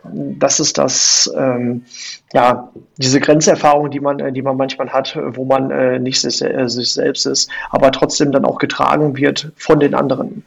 [0.05, 1.85] das ist das, ähm,
[2.33, 6.69] ja, diese Grenzerfahrung, die man, die man manchmal hat, wo man äh, nicht sich, äh,
[6.69, 10.45] sich selbst ist, aber trotzdem dann auch getragen wird von den anderen.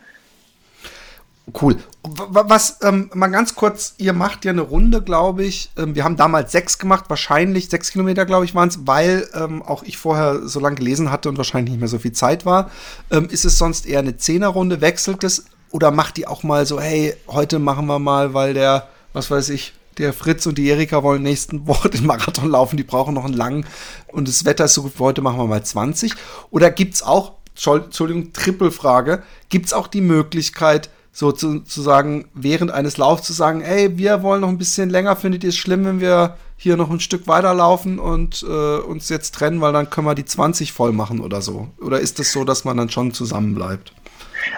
[1.61, 1.77] Cool.
[2.03, 5.71] Was, ähm, mal ganz kurz, ihr macht ja eine Runde, glaube ich.
[5.77, 9.61] Ähm, wir haben damals sechs gemacht, wahrscheinlich sechs Kilometer, glaube ich, waren es, weil ähm,
[9.61, 12.71] auch ich vorher so lange gelesen hatte und wahrscheinlich nicht mehr so viel Zeit war.
[13.11, 14.81] Ähm, ist es sonst eher eine Zehnerrunde?
[14.81, 15.45] Wechselt es?
[15.75, 19.49] Oder macht die auch mal so, hey, heute machen wir mal, weil der, was weiß
[19.49, 23.25] ich, der Fritz und die Erika wollen nächsten Woche den Marathon laufen, die brauchen noch
[23.25, 23.65] einen langen
[24.07, 26.13] und das Wetter ist so gut, heute machen wir mal 20.
[26.49, 32.29] Oder gibt es auch, Entschuldigung, Trippelfrage, gibt es auch die Möglichkeit, so zu, zu sagen,
[32.33, 35.57] während eines Laufs zu sagen, ey, wir wollen noch ein bisschen länger, findet ihr es
[35.57, 39.89] schlimm, wenn wir hier noch ein Stück weiterlaufen und äh, uns jetzt trennen, weil dann
[39.89, 41.67] können wir die 20 voll machen oder so?
[41.81, 43.91] Oder ist es das so, dass man dann schon zusammen bleibt?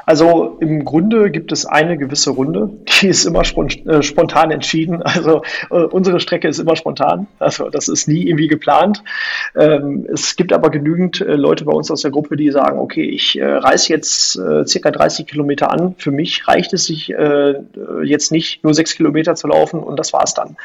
[0.05, 2.69] Also im Grunde gibt es eine gewisse Runde,
[3.01, 5.01] die ist immer äh, spontan entschieden.
[5.17, 7.27] Also äh, unsere Strecke ist immer spontan.
[7.39, 9.03] Also das ist nie irgendwie geplant.
[9.55, 13.03] Ähm, es gibt aber genügend äh, Leute bei uns aus der Gruppe, die sagen, okay,
[13.09, 15.95] ich reise jetzt circa 30 Kilometer an.
[15.97, 17.13] Für mich reicht es sich
[18.03, 20.57] jetzt nicht, nur sechs Kilometer zu laufen und das war's dann.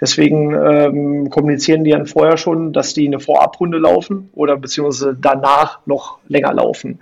[0.00, 5.80] Deswegen ähm, kommunizieren die dann vorher schon, dass die eine Vorabrunde laufen oder beziehungsweise danach
[5.86, 7.00] noch länger laufen.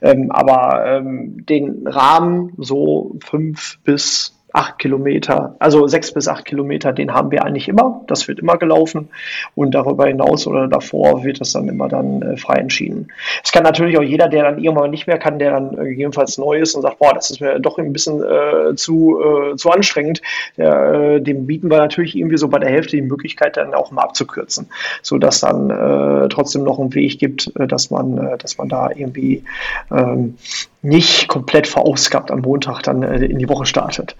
[0.00, 6.92] Ähm, aber ähm, den Rahmen so fünf bis acht Kilometer, also sechs bis acht Kilometer,
[6.92, 8.02] den haben wir eigentlich immer.
[8.06, 9.08] Das wird immer gelaufen.
[9.54, 13.08] Und darüber hinaus oder davor wird das dann immer dann äh, frei entschieden.
[13.42, 16.36] Es kann natürlich auch jeder, der dann irgendwann nicht mehr kann, der dann äh, gegebenenfalls
[16.38, 19.70] neu ist und sagt, boah, das ist mir doch ein bisschen äh, zu, äh, zu
[19.70, 20.20] anstrengend.
[20.56, 23.90] Der, äh, dem bieten wir natürlich irgendwie so bei der Hälfte die Möglichkeit, dann auch
[23.90, 24.68] mal abzukürzen,
[25.00, 29.44] sodass dann äh, trotzdem noch einen Weg gibt, dass man, dass man da irgendwie
[29.90, 30.36] ähm,
[30.82, 34.16] nicht komplett verausgabt am Montag dann äh, in die Woche startet.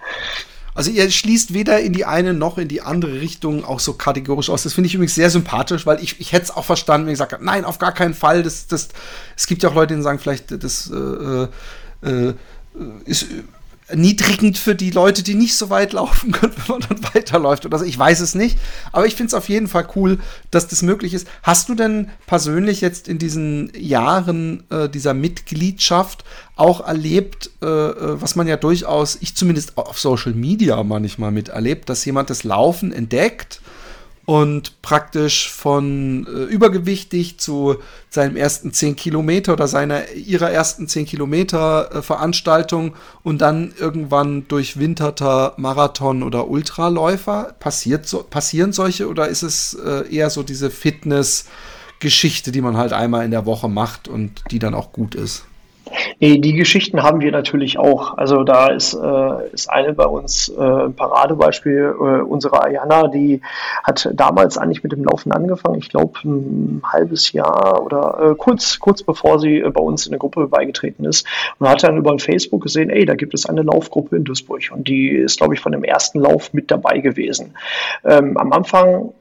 [0.75, 4.49] Also ihr schließt weder in die eine noch in die andere Richtung auch so kategorisch
[4.49, 4.63] aus.
[4.63, 7.19] Das finde ich übrigens sehr sympathisch, weil ich, ich hätte es auch verstanden, wenn ich
[7.19, 8.41] gesagt nein, auf gar keinen Fall.
[8.41, 8.89] Das, das,
[9.35, 11.47] es gibt ja auch Leute, die sagen vielleicht, das äh,
[12.07, 12.33] äh, äh
[13.05, 13.27] ist
[13.93, 17.79] erniedrigend für die Leute, die nicht so weit laufen können, wenn man dann weiterläuft oder
[17.79, 17.85] so.
[17.85, 18.57] Ich weiß es nicht.
[18.91, 20.19] Aber ich finde es auf jeden Fall cool,
[20.51, 21.27] dass das möglich ist.
[21.43, 26.23] Hast du denn persönlich jetzt in diesen Jahren äh, dieser Mitgliedschaft
[26.55, 31.87] auch erlebt, äh, äh was man ja durchaus, ich zumindest auf Social Media manchmal miterlebt,
[31.89, 33.61] dass jemand das Laufen entdeckt
[34.25, 37.75] und praktisch von äh, übergewichtig zu
[38.09, 44.47] seinem ersten 10 Kilometer oder seiner ihrer ersten 10 Kilometer äh, Veranstaltung und dann irgendwann
[44.47, 50.69] durchwinterter Marathon oder Ultraläufer passiert so, passieren solche oder ist es äh, eher so diese
[50.69, 51.45] Fitness
[51.99, 55.45] Geschichte, die man halt einmal in der Woche macht und die dann auch gut ist?
[56.19, 58.17] Nee, die Geschichten haben wir natürlich auch.
[58.17, 61.95] Also da ist, äh, ist eine bei uns äh, ein Paradebeispiel.
[61.99, 63.41] Äh, unsere Ayana, die
[63.83, 65.79] hat damals eigentlich mit dem Laufen angefangen.
[65.79, 70.11] Ich glaube, ein halbes Jahr oder äh, kurz, kurz bevor sie äh, bei uns in
[70.11, 71.27] der Gruppe beigetreten ist.
[71.59, 74.71] Und hat dann über Facebook gesehen, ey, da gibt es eine Laufgruppe in Duisburg.
[74.71, 77.55] Und die ist, glaube ich, von dem ersten Lauf mit dabei gewesen.
[78.05, 79.13] Ähm, am Anfang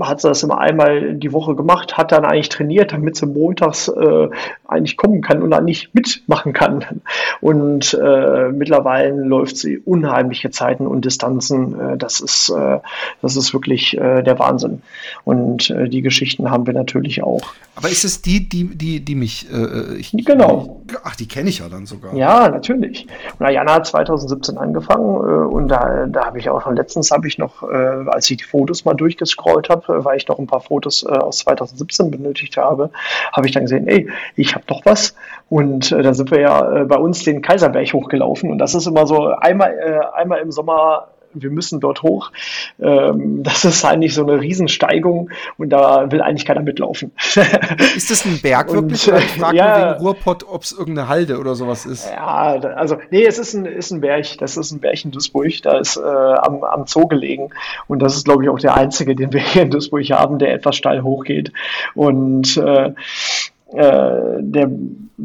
[0.00, 3.88] hat sie das immer einmal die Woche gemacht, hat dann eigentlich trainiert, damit sie montags
[3.88, 4.28] äh,
[4.70, 6.84] eigentlich kommen kann und dann nicht mitmachen kann.
[7.40, 11.78] Und äh, mittlerweile läuft sie unheimliche Zeiten und Distanzen.
[11.78, 12.78] Äh, das ist, äh,
[13.22, 14.82] das ist wirklich äh, der Wahnsinn.
[15.24, 17.42] Und äh, die Geschichten haben wir natürlich auch.
[17.74, 20.82] Aber ist es die, die, die, die mich, äh, ich, genau.
[21.04, 22.14] ach, die kenne ich ja dann sogar.
[22.14, 23.06] Ja, natürlich.
[23.38, 27.38] Und Jana hat 2017 angefangen und da, da habe ich auch schon letztens habe ich
[27.38, 31.38] noch, als ich die Fotos mal durchgescrollt habe, weil ich noch ein paar Fotos aus
[31.38, 32.90] 2017 benötigt habe,
[33.32, 35.14] habe ich dann gesehen, ey, ich habe doch was.
[35.48, 38.50] Und äh, da sind wir ja äh, bei uns den Kaiserberg hochgelaufen.
[38.50, 42.30] Und das ist immer so einmal, äh, einmal im Sommer wir müssen dort hoch.
[42.80, 47.12] Ähm, das ist eigentlich so eine Riesensteigung und da will eigentlich keiner mitlaufen.
[47.96, 49.10] ist das ein Berg wirklich?
[49.10, 52.10] Und, ich frage ja, wegen Ruhrpott, ob es irgendeine Halde oder sowas ist.
[52.10, 54.38] Ja, also nee, es ist ein, ist ein Berg.
[54.38, 55.62] Das ist ein Berg in Duisburg.
[55.62, 57.50] Da ist äh, am, am Zoo gelegen
[57.88, 60.52] und das ist, glaube ich, auch der einzige, den wir hier in Duisburg haben, der
[60.52, 61.52] etwas steil hochgeht.
[61.94, 62.92] Und äh,
[63.72, 64.70] äh, der,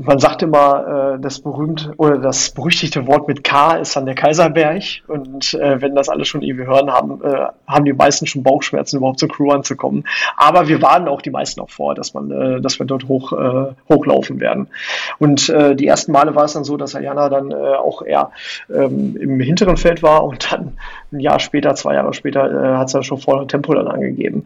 [0.03, 4.15] man sagt immer, äh, das berühmte oder das berüchtigte Wort mit K ist dann der
[4.15, 4.83] Kaiserberg.
[5.07, 8.97] Und äh, wenn das alle schon irgendwie hören, haben, äh, haben die meisten schon Bauchschmerzen,
[8.97, 10.03] überhaupt zur Crew anzukommen.
[10.37, 13.31] Aber wir warnen auch die meisten auch vor, dass man, äh, dass wir dort hoch,
[13.33, 14.67] äh, hochlaufen werden.
[15.19, 18.31] Und äh, die ersten Male war es dann so, dass Ayana dann äh, auch eher
[18.69, 20.73] ähm, im hinteren Feld war und dann
[21.11, 24.45] ein Jahr später, zwei Jahre später, äh, hat es dann schon vorher Tempo dann angegeben.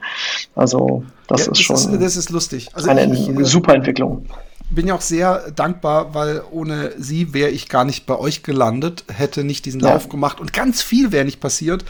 [0.56, 1.76] Also das ja, ist schon.
[1.76, 2.70] Ist, das ist lustig.
[2.74, 4.26] Also eine ich, super Entwicklung.
[4.70, 9.04] Bin ja auch sehr dankbar, weil ohne sie wäre ich gar nicht bei euch gelandet,
[9.12, 9.94] hätte nicht diesen ja.
[9.94, 11.86] Lauf gemacht und ganz viel wäre nicht passiert.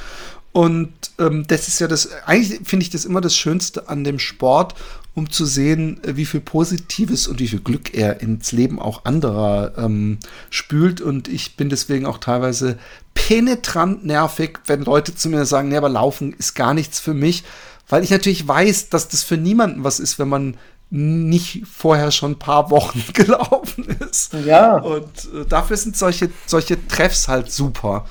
[0.51, 4.17] Und ähm, das ist ja das, eigentlich finde ich das immer das Schönste an dem
[4.17, 4.73] Sport,
[5.13, 9.73] um zu sehen, wie viel Positives und wie viel Glück er ins Leben auch anderer
[9.77, 10.17] ähm,
[10.49, 11.01] spült.
[11.01, 12.79] Und ich bin deswegen auch teilweise
[13.13, 17.43] penetrant nervig, wenn Leute zu mir sagen, nee, aber Laufen ist gar nichts für mich,
[17.87, 20.57] weil ich natürlich weiß, dass das für niemanden was ist, wenn man
[20.91, 24.33] nicht vorher schon ein paar Wochen gelaufen ist.
[24.33, 24.77] Ja.
[24.77, 28.05] Und äh, dafür sind solche, solche Treffs halt super.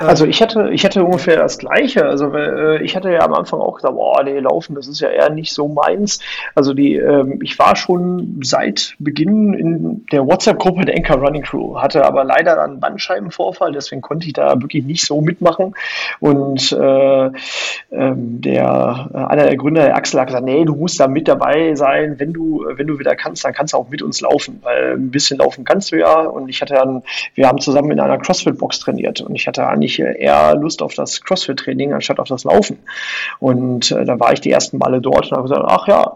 [0.00, 2.06] Also ich hatte, ich hatte ungefähr das Gleiche.
[2.06, 5.08] Also äh, ich hatte ja am Anfang auch gesagt, boah, nee, laufen, das ist ja
[5.08, 6.20] eher nicht so meins.
[6.54, 11.76] Also die, ähm, ich war schon seit Beginn in der WhatsApp-Gruppe der Anchor Running Crew,
[11.80, 15.74] hatte aber leider einen Bandscheibenvorfall, deswegen konnte ich da wirklich nicht so mitmachen.
[16.20, 17.30] Und äh,
[17.90, 21.28] ähm, der äh, einer der Gründer, der Axel, hat gesagt, nee, du musst da mit
[21.28, 24.60] dabei sein, wenn du, wenn du wieder kannst, dann kannst du auch mit uns laufen,
[24.62, 26.20] weil ein bisschen laufen kannst du ja.
[26.20, 27.02] Und ich hatte dann,
[27.34, 31.20] wir haben zusammen in einer CrossFit-Box trainiert und ich hatte eigentlich eher Lust auf das
[31.22, 32.78] CrossFit-Training anstatt auf das Laufen.
[33.38, 36.12] Und äh, da war ich die ersten Male dort und habe gesagt, ach ja,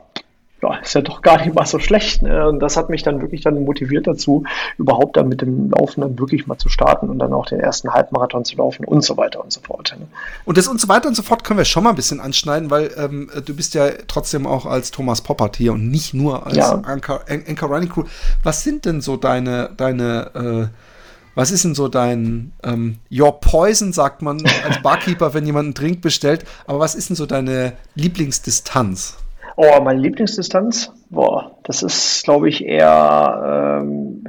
[0.63, 2.23] ja, ist ja doch gar nicht mal so schlecht.
[2.23, 2.49] Ne?
[2.49, 4.45] Und das hat mich dann wirklich dann motiviert dazu,
[4.79, 7.93] überhaupt dann mit dem Laufen dann wirklich mal zu starten und dann auch den ersten
[7.93, 9.95] Halbmarathon zu laufen und so weiter und so fort.
[9.99, 10.07] Ne?
[10.45, 12.71] Und das und so weiter und so fort können wir schon mal ein bisschen anschneiden,
[12.71, 16.57] weil ähm, du bist ja trotzdem auch als Thomas Poppert hier und nicht nur als
[16.57, 16.73] ja.
[16.73, 18.05] Anchor, Anchor Running Crew.
[18.43, 20.86] Was sind denn so deine, deine äh,
[21.37, 25.75] was ist denn so dein ähm, Your Poison, sagt man als Barkeeper, wenn jemand einen
[25.75, 29.19] Drink bestellt, aber was ist denn so deine Lieblingsdistanz?
[29.57, 30.93] Oh, meine Lieblingsdistanz?
[31.11, 33.81] Boah, das ist, glaube ich, eher.
[33.83, 34.25] Ähm,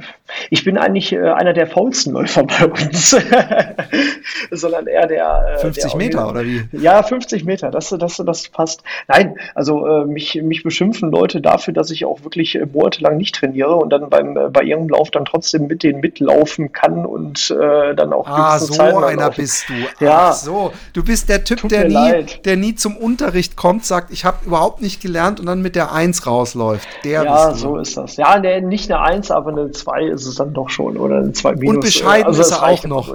[0.50, 3.10] ich bin eigentlich äh, einer der faulsten Läufer bei uns,
[4.50, 5.56] sondern eher der.
[5.56, 6.68] Äh, 50 der Meter oder wie?
[6.72, 8.82] Ja, 50 Meter, das, das, das passt.
[9.06, 13.34] Nein, also äh, mich, mich beschimpfen Leute dafür, dass ich auch wirklich äh, monatelang nicht
[13.34, 17.50] trainiere und dann beim, äh, bei ihrem Lauf dann trotzdem mit denen mitlaufen kann und
[17.50, 19.36] äh, dann auch Ah, so Zeiten einer laufen.
[19.36, 20.04] bist du.
[20.04, 20.28] Ja.
[20.30, 24.24] Ach so, du bist der Typ, der nie, der nie zum Unterricht kommt, sagt, ich
[24.24, 26.86] habe überhaupt nicht gelernt und dann mit der Eins rausläuft.
[27.04, 28.16] Der ja, so ist das.
[28.16, 31.32] Ja, ne, nicht eine Eins, aber eine Zwei ist es dann doch schon oder eine
[31.32, 31.74] 2 minus.
[31.74, 33.14] Und bescheiden also ist er auch noch.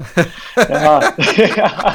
[0.69, 0.99] ja.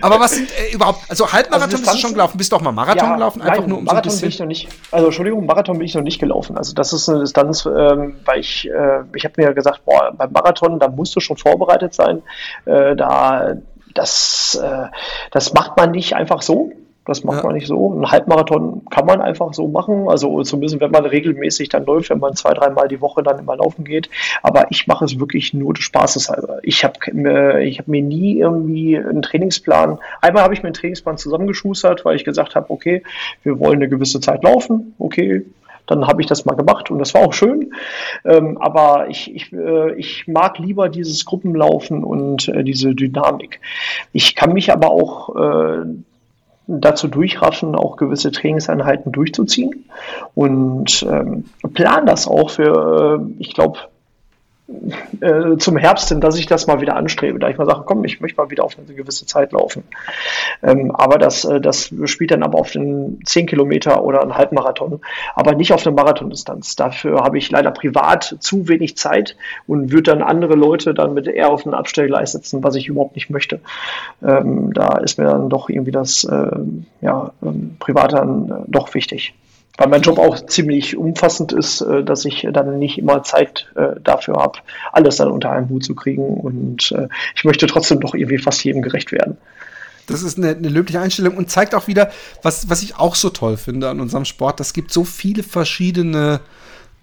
[0.00, 2.60] aber was sind äh, überhaupt, also Halbmarathon also bist du schon gelaufen, bist du auch
[2.60, 4.48] mal Marathon ja, gelaufen, einfach nein, nur um Marathon so ein bisschen.
[4.48, 6.56] bin ich noch nicht, also Entschuldigung, Marathon bin ich noch nicht gelaufen.
[6.58, 10.32] Also das ist eine Distanz, ähm, weil ich, äh, ich habe mir gesagt, boah, beim
[10.32, 12.22] Marathon, da musst du schon vorbereitet sein.
[12.66, 13.54] Äh, da
[13.94, 14.86] das, äh,
[15.30, 16.72] das macht man nicht einfach so.
[17.06, 17.44] Das macht ja.
[17.44, 17.92] man nicht so.
[17.92, 20.08] Ein Halbmarathon kann man einfach so machen.
[20.08, 23.56] Also zumindest, wenn man regelmäßig dann läuft, wenn man zwei, dreimal die Woche dann immer
[23.56, 24.08] laufen geht.
[24.42, 26.60] Aber ich mache es wirklich nur des Spaßes halber.
[26.62, 26.94] Ich habe
[27.62, 29.98] ich hab mir nie irgendwie einen Trainingsplan.
[30.22, 33.02] Einmal habe ich mir einen Trainingsplan zusammengeschustert, weil ich gesagt habe, okay,
[33.42, 34.94] wir wollen eine gewisse Zeit laufen.
[34.98, 35.44] Okay,
[35.86, 37.74] dann habe ich das mal gemacht und das war auch schön.
[38.24, 43.60] Ähm, aber ich, ich, äh, ich mag lieber dieses Gruppenlaufen und äh, diese Dynamik.
[44.12, 45.84] Ich kann mich aber auch äh,
[46.66, 49.84] dazu durchraffen, auch gewisse Trainingseinheiten durchzuziehen.
[50.34, 53.78] Und ähm, plan das auch für, äh, ich glaube,
[55.20, 58.02] äh, zum Herbst hin, dass ich das mal wieder anstrebe, da ich mal sage, komm,
[58.04, 59.84] ich möchte mal wieder auf eine gewisse Zeit laufen.
[60.62, 65.00] Ähm, aber das, äh, das spielt dann aber auf den 10 Kilometer oder einen Halbmarathon,
[65.34, 66.76] aber nicht auf eine Marathondistanz.
[66.76, 71.26] Dafür habe ich leider privat zu wenig Zeit und würde dann andere Leute dann mit
[71.26, 73.60] eher auf einen Abstellgleis setzen, was ich überhaupt nicht möchte.
[74.22, 76.56] Ähm, da ist mir dann doch irgendwie das äh,
[77.02, 79.34] ja, ähm, Private dann doch wichtig
[79.76, 84.00] weil mein Job auch ziemlich umfassend ist, äh, dass ich dann nicht immer Zeit äh,
[84.02, 84.58] dafür habe,
[84.92, 86.38] alles dann unter einen Hut zu kriegen.
[86.38, 89.36] Und äh, ich möchte trotzdem doch irgendwie fast jedem gerecht werden.
[90.06, 92.10] Das ist eine, eine löbliche Einstellung und zeigt auch wieder,
[92.42, 94.60] was, was ich auch so toll finde an unserem Sport.
[94.60, 96.40] Das gibt so viele verschiedene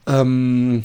[0.08, 0.84] ähm,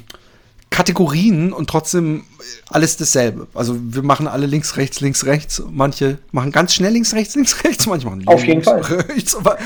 [0.71, 2.25] Kategorien und trotzdem
[2.69, 3.47] alles dasselbe.
[3.55, 5.63] Also wir machen alle links, rechts, links, rechts.
[5.71, 7.87] Manche machen ganz schnell links, rechts, links, rechts.
[7.87, 8.81] Manche machen links, Auf jeden Fall.
[9.09, 9.37] rechts.
[9.37, 9.59] Aber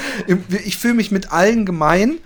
[0.65, 2.19] ich fühle mich mit allen gemein.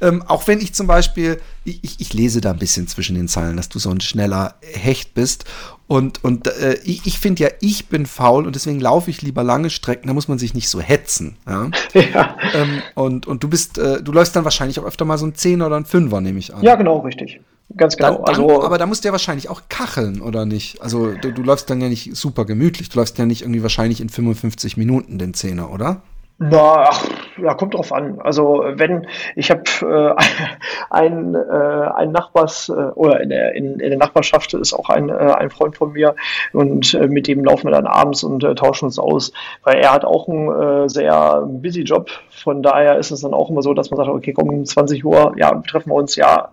[0.00, 3.56] Ähm, auch wenn ich zum Beispiel, ich, ich, lese da ein bisschen zwischen den Zeilen,
[3.56, 5.44] dass du so ein schneller Hecht bist.
[5.86, 9.44] Und, und äh, ich, ich finde ja, ich bin faul und deswegen laufe ich lieber
[9.44, 11.36] lange Strecken, da muss man sich nicht so hetzen.
[11.46, 11.70] Ja.
[11.94, 12.36] ja.
[12.52, 15.36] Ähm, und, und du bist, äh, du läufst dann wahrscheinlich auch öfter mal so ein
[15.36, 16.64] Zehner oder ein Fünfer, nehme ich an.
[16.64, 17.40] Ja, genau, richtig.
[17.76, 18.14] Ganz genau.
[18.14, 20.82] Dann, dann, also, aber da musst du ja wahrscheinlich auch kacheln, oder nicht?
[20.82, 22.88] Also du, du, läufst dann ja nicht super gemütlich.
[22.88, 26.02] Du läufst ja nicht irgendwie wahrscheinlich in 55 Minuten den Zehner, oder?
[26.38, 27.04] Na, ach,
[27.40, 28.18] ja, kommt drauf an.
[28.20, 29.06] Also wenn
[29.36, 30.22] ich habe äh,
[30.90, 35.08] ein, äh, ein Nachbars äh, oder in der, in, in der Nachbarschaft ist auch ein,
[35.08, 36.16] äh, ein Freund von mir
[36.52, 39.32] und äh, mit dem laufen wir dann abends und äh, tauschen uns aus,
[39.62, 42.10] weil er hat auch einen äh, sehr busy Job.
[42.30, 45.34] Von daher ist es dann auch immer so, dass man sagt, okay, komm, 20 Uhr,
[45.36, 46.48] ja, treffen wir uns, ja,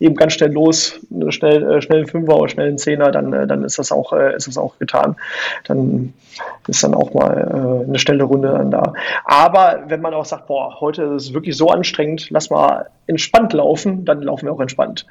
[0.00, 3.46] eben ganz schnell los, schnell, äh, schnell einen Fünfer oder schnell einen Zehner, dann, äh,
[3.46, 5.16] dann ist das auch, äh, ist das auch getan.
[5.64, 6.14] Dann
[6.66, 8.92] ist dann auch mal äh, eine schnelle Runde dann da.
[9.24, 13.52] Aber wenn man auch sagt, boah, heute ist es wirklich so anstrengend, lass mal entspannt
[13.52, 15.06] laufen, dann laufen wir auch entspannt.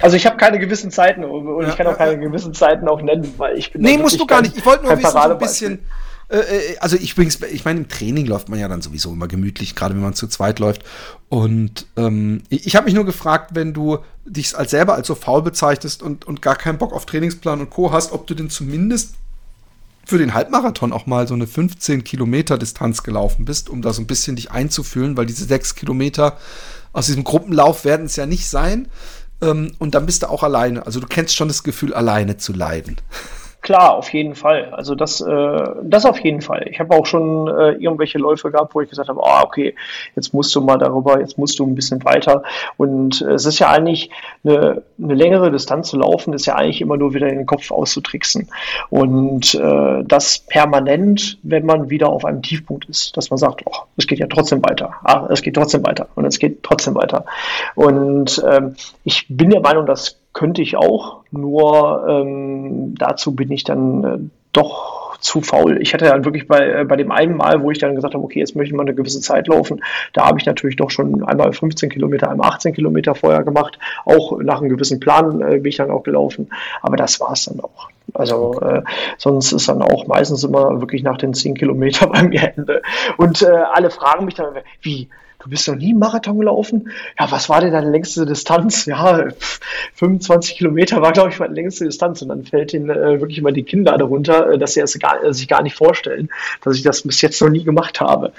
[0.00, 3.00] Also ich habe keine gewissen Zeiten und ja, ich kann auch keine gewissen Zeiten auch
[3.00, 3.80] nennen, weil ich bin.
[3.80, 4.56] Nee, musst du gar nicht.
[4.56, 5.86] Ich wollte nur wissen, so ein bisschen.
[6.28, 9.28] Äh, äh, also ich übrigens, ich meine, im Training läuft man ja dann sowieso immer
[9.28, 10.82] gemütlich, gerade wenn man zu zweit läuft.
[11.28, 15.42] Und ähm, ich, habe mich nur gefragt, wenn du dich als selber als so faul
[15.42, 17.92] bezeichnest und, und gar keinen Bock auf Trainingsplan und Co.
[17.92, 19.14] hast, ob du denn zumindest
[20.04, 24.00] für den Halbmarathon auch mal so eine 15 Kilometer Distanz gelaufen bist, um da so
[24.00, 26.38] ein bisschen dich einzufühlen, weil diese sechs Kilometer
[26.92, 28.88] aus diesem Gruppenlauf werden es ja nicht sein.
[29.42, 30.86] Ähm, und dann bist du auch alleine.
[30.86, 32.96] Also du kennst schon das Gefühl, alleine zu leiden.
[33.66, 34.68] Klar, auf jeden Fall.
[34.70, 36.68] Also das, äh, das auf jeden Fall.
[36.70, 39.74] Ich habe auch schon äh, irgendwelche Läufe gehabt, wo ich gesagt habe, ah, okay,
[40.14, 42.44] jetzt musst du mal darüber, jetzt musst du ein bisschen weiter.
[42.76, 44.10] Und äh, es ist ja eigentlich
[44.44, 48.48] eine, eine längere Distanz zu laufen, ist ja eigentlich immer nur wieder den Kopf auszutricksen.
[48.88, 53.78] Und äh, das permanent, wenn man wieder auf einem Tiefpunkt ist, dass man sagt, oh,
[53.96, 54.94] es geht ja trotzdem weiter.
[55.02, 56.06] Ah, es geht trotzdem weiter.
[56.14, 57.24] Und es geht trotzdem weiter.
[57.74, 63.64] Und ähm, ich bin der Meinung, dass könnte ich auch, nur ähm, dazu bin ich
[63.64, 64.18] dann äh,
[64.52, 65.78] doch zu faul.
[65.80, 68.22] Ich hatte dann wirklich bei, äh, bei dem einen Mal, wo ich dann gesagt habe,
[68.22, 71.24] okay, jetzt möchte ich mal eine gewisse Zeit laufen, da habe ich natürlich doch schon
[71.24, 73.78] einmal 15 Kilometer, einmal 18 Kilometer vorher gemacht.
[74.04, 76.50] Auch nach einem gewissen Plan äh, bin ich dann auch gelaufen.
[76.82, 77.88] Aber das war es dann auch.
[78.12, 78.82] Also äh,
[79.16, 82.82] sonst ist dann auch meistens immer wirklich nach den 10 Kilometern bei mir Ende.
[83.16, 85.08] Und äh, alle fragen mich dann, wie,
[85.42, 86.90] du bist noch nie Marathon gelaufen?
[87.18, 88.86] Ja, was war denn deine längste Distanz?
[88.86, 89.28] Ja,
[89.94, 92.22] 25 Kilometer war, glaube ich, meine längste Distanz.
[92.22, 95.22] Und dann fällt ihnen äh, wirklich mal die Kinnlade runter, äh, dass sie es gar,
[95.22, 96.28] äh, sich gar nicht vorstellen,
[96.62, 98.32] dass ich das bis jetzt noch nie gemacht habe.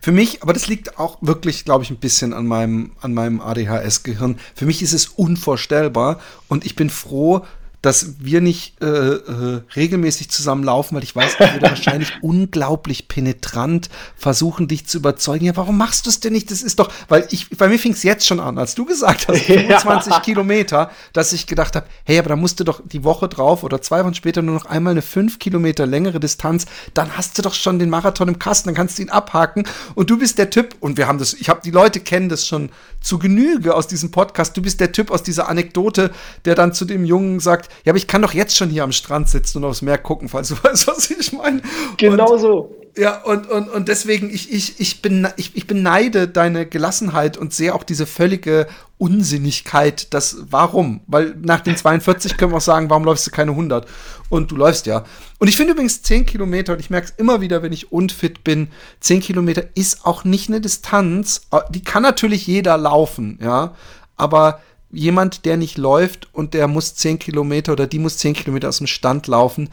[0.00, 3.40] Für mich, aber das liegt auch wirklich, glaube ich, ein bisschen an meinem, an meinem
[3.40, 4.38] ADHS-Gehirn.
[4.54, 7.44] Für mich ist es unvorstellbar und ich bin froh,
[7.82, 13.88] dass wir nicht äh, äh, regelmäßig zusammenlaufen, weil ich weiß, ich würde wahrscheinlich unglaublich penetrant
[14.16, 15.46] versuchen, dich zu überzeugen.
[15.46, 16.50] Ja, warum machst du es denn nicht?
[16.50, 19.28] Das ist doch, weil ich, bei mir fing es jetzt schon an, als du gesagt
[19.28, 20.20] hast, 25 ja.
[20.20, 23.80] Kilometer, dass ich gedacht habe, hey, aber da musst du doch die Woche drauf oder
[23.80, 27.54] zwei Wochen später nur noch einmal eine fünf Kilometer längere Distanz, dann hast du doch
[27.54, 29.64] schon den Marathon im Kasten, dann kannst du ihn abhaken
[29.94, 32.46] und du bist der Typ und wir haben das, ich habe die Leute kennen das
[32.46, 34.56] schon zu Genüge aus diesem Podcast.
[34.56, 36.10] Du bist der Typ aus dieser Anekdote,
[36.44, 38.92] der dann zu dem Jungen sagt, ja, aber ich kann doch jetzt schon hier am
[38.92, 41.62] Strand sitzen und aufs Meer gucken, falls du weißt, was ich meine.
[41.96, 42.79] Genau und, so.
[43.00, 47.54] Ja, und, und, und deswegen, ich, ich, ich, bin, ich, ich beneide deine Gelassenheit und
[47.54, 48.66] sehe auch diese völlige
[48.98, 51.00] Unsinnigkeit, das warum?
[51.06, 53.88] Weil nach den 42 können wir auch sagen, warum läufst du keine 100?
[54.28, 55.06] Und du läufst ja.
[55.38, 58.44] Und ich finde übrigens 10 Kilometer, und ich merke es immer wieder, wenn ich unfit
[58.44, 58.68] bin,
[59.00, 63.74] 10 Kilometer ist auch nicht eine Distanz, die kann natürlich jeder laufen, ja,
[64.18, 64.60] aber
[64.92, 68.78] jemand, der nicht läuft und der muss 10 Kilometer oder die muss 10 Kilometer aus
[68.78, 69.70] dem Stand laufen,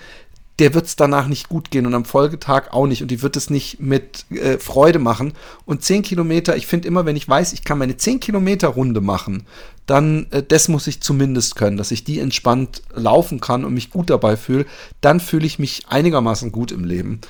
[0.60, 3.36] der wird es danach nicht gut gehen und am Folgetag auch nicht und die wird
[3.36, 5.34] es nicht mit äh, Freude machen.
[5.65, 9.02] Und 10 Kilometer, ich finde immer, wenn ich weiß, ich kann meine 10 Kilometer Runde
[9.02, 9.46] machen,
[9.86, 13.91] dann äh, das muss ich zumindest können, dass ich die entspannt laufen kann und mich
[13.91, 14.65] gut dabei fühle,
[15.02, 17.22] dann fühle ich mich einigermaßen gut im Leben.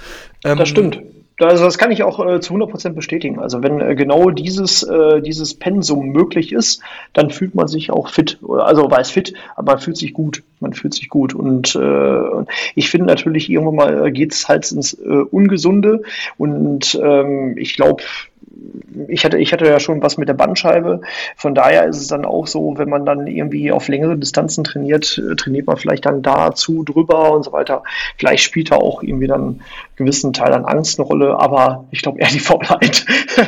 [0.45, 1.01] Ähm, das stimmt.
[1.39, 3.39] Also das kann ich auch äh, zu 100% bestätigen.
[3.39, 6.81] Also wenn äh, genau dieses, äh, dieses Pensum möglich ist,
[7.13, 8.39] dann fühlt man sich auch fit.
[8.47, 10.41] Also weiß fit, aber man fühlt sich gut.
[10.59, 11.35] Man fühlt sich gut.
[11.35, 16.01] Und äh, ich finde natürlich, irgendwann mal geht es halt ins äh, Ungesunde.
[16.37, 18.01] Und ähm, ich glaube,
[19.07, 21.01] ich hatte, ich hatte ja schon was mit der Bandscheibe.
[21.35, 25.17] Von daher ist es dann auch so, wenn man dann irgendwie auf längere Distanzen trainiert,
[25.17, 27.83] äh, trainiert man vielleicht dann dazu drüber und so weiter.
[28.17, 29.61] Vielleicht spielt da auch irgendwie dann einen
[29.95, 33.05] gewissen Teil an Angst eine Rolle, aber ich glaube eher die Faulheit.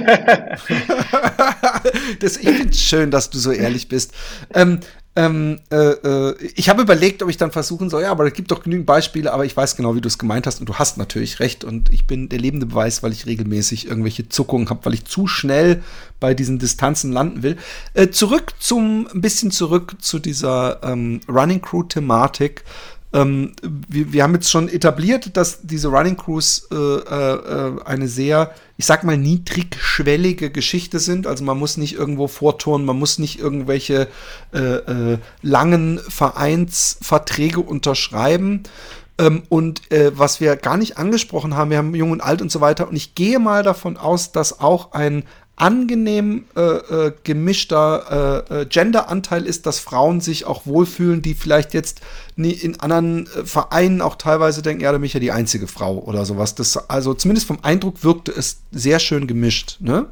[2.19, 4.13] das, ich finde es schön, dass du so ehrlich bist.
[4.53, 4.79] Ähm,
[5.15, 8.51] ähm, äh, äh, ich habe überlegt, ob ich dann versuchen soll, ja, aber es gibt
[8.51, 10.97] doch genügend Beispiele, aber ich weiß genau, wie du es gemeint hast und du hast
[10.97, 14.93] natürlich recht und ich bin der lebende Beweis, weil ich regelmäßig irgendwelche Zuckungen habe, weil
[14.93, 15.83] ich zu schnell
[16.19, 17.57] bei diesen Distanzen landen will.
[17.95, 22.63] Äh, zurück zum, ein bisschen zurück zu dieser ähm, Running Crew Thematik.
[23.11, 28.53] Ähm, wir, wir, haben jetzt schon etabliert, dass diese Running Crews äh, äh, eine sehr,
[28.79, 31.27] ich sag mal, niedrigschwellige Geschichte sind.
[31.27, 34.07] Also man muss nicht irgendwo vorturnen, man muss nicht irgendwelche
[34.53, 38.63] äh, äh langen Vereinsverträge unterschreiben.
[39.17, 42.53] Ähm, und äh, was wir gar nicht angesprochen haben, wir haben Jung und Alt und
[42.53, 42.87] so weiter.
[42.87, 45.25] Und ich gehe mal davon aus, dass auch ein
[45.59, 51.73] angenehm äh, äh, gemischter äh, äh, Genderanteil ist, dass Frauen sich auch wohlfühlen, die vielleicht
[51.73, 52.01] jetzt
[52.35, 55.67] nie in anderen äh, Vereinen auch teilweise denken, ja, da bin ich ja die einzige
[55.67, 56.55] Frau oder sowas.
[56.55, 60.07] Das, also zumindest vom Eindruck wirkte es sehr schön gemischt, ne?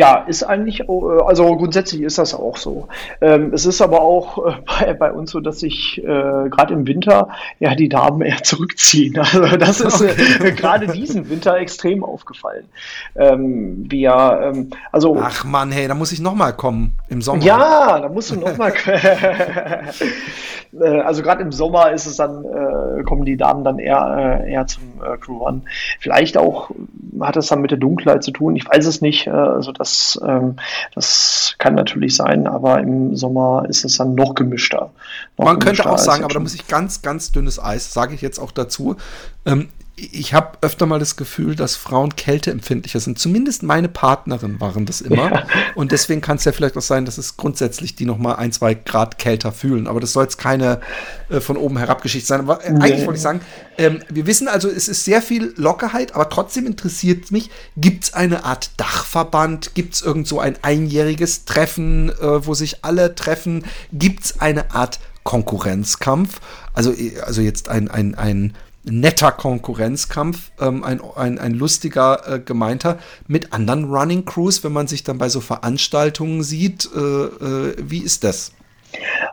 [0.00, 0.86] Ja, ist eigentlich, äh,
[1.26, 2.88] also grundsätzlich ist das auch so.
[3.20, 6.02] Ähm, es ist aber auch äh, bei, bei uns so, dass sich äh,
[6.48, 7.28] gerade im Winter
[7.58, 9.20] ja die Damen eher zurückziehen.
[9.30, 10.52] Also das ist äh, okay.
[10.56, 12.64] gerade diesen Winter extrem aufgefallen.
[13.14, 17.42] Ähm, wir, ähm, also Ach man, hey, da muss ich nochmal kommen im Sommer.
[17.42, 18.72] Ja, da musst du nochmal.
[21.04, 24.82] Also gerade im Sommer ist es dann, äh, kommen die Damen dann eher, eher zum
[25.20, 25.62] Crew Run.
[25.98, 26.70] Vielleicht auch
[27.20, 28.56] hat es dann mit der Dunkelheit zu tun.
[28.56, 29.28] Ich weiß es nicht.
[29.28, 30.56] also das ähm,
[30.94, 34.90] das kann natürlich sein, aber im Sommer ist es dann noch gemischter.
[35.36, 38.14] Noch Man gemischter könnte auch sagen, aber da muss ich ganz, ganz dünnes Eis, sage
[38.14, 38.96] ich jetzt auch dazu.
[39.44, 43.18] Ähm, ich habe öfter mal das Gefühl, dass Frauen kälteempfindlicher sind.
[43.18, 45.30] Zumindest meine Partnerin waren das immer.
[45.30, 45.46] Ja.
[45.74, 48.52] Und deswegen kann es ja vielleicht auch sein, dass es grundsätzlich die noch mal ein,
[48.52, 49.86] zwei Grad kälter fühlen.
[49.86, 50.80] Aber das soll jetzt keine
[51.28, 52.40] äh, von oben herab Geschichte sein.
[52.40, 52.80] Aber äh, nee.
[52.80, 53.40] eigentlich wollte ich sagen,
[53.76, 58.14] ähm, wir wissen also, es ist sehr viel Lockerheit, aber trotzdem interessiert mich, gibt es
[58.14, 59.74] eine Art Dachverband?
[59.74, 63.64] Gibt es irgend so ein einjähriges Treffen, äh, wo sich alle treffen?
[63.92, 66.40] Gibt es eine Art Konkurrenzkampf?
[66.72, 68.54] Also, äh, also jetzt ein, ein, ein
[68.84, 74.86] netter Konkurrenzkampf, ähm, ein, ein, ein lustiger, äh, gemeinter mit anderen Running Crews, wenn man
[74.86, 76.88] sich dann bei so Veranstaltungen sieht.
[76.94, 78.52] Äh, äh, wie ist das?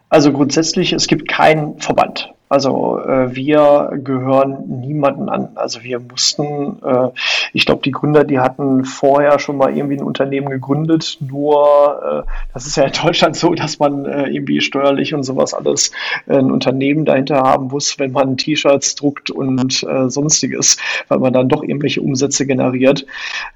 [0.10, 2.30] Also grundsätzlich, es gibt keinen Verband.
[2.50, 5.50] Also äh, wir gehören niemanden an.
[5.56, 7.10] Also wir mussten, äh,
[7.52, 11.18] ich glaube, die Gründer, die hatten vorher schon mal irgendwie ein Unternehmen gegründet.
[11.20, 15.54] Nur, äh, das ist ja in Deutschland so, dass man äh, irgendwie steuerlich und sowas
[15.54, 15.92] alles
[16.28, 20.78] äh, ein Unternehmen dahinter haben muss, wenn man T-Shirts druckt und äh, sonstiges,
[21.10, 23.06] weil man dann doch irgendwelche Umsätze generiert.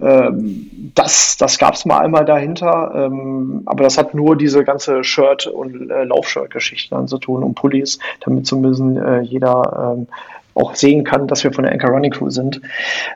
[0.01, 5.05] Ähm, das das gab es mal einmal dahinter, ähm, aber das hat nur diese ganze
[5.05, 10.07] Shirt- und Laufshirt-Geschichte dann zu tun und Pullis, damit zumindest Analysen äh, jeder ähm,
[10.53, 12.61] auch sehen kann, dass wir von der Anchor Running Crew sind.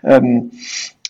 [0.03, 0.51] Ähm,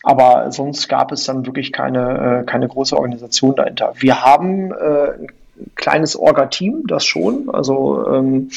[0.04, 3.94] aber sonst gab es dann wirklich keine, äh, keine große Organisation dahinter.
[3.98, 5.28] Wir haben äh, ein
[5.76, 7.50] kleines Orga-Team, das schon.
[7.50, 8.50] Also ähm,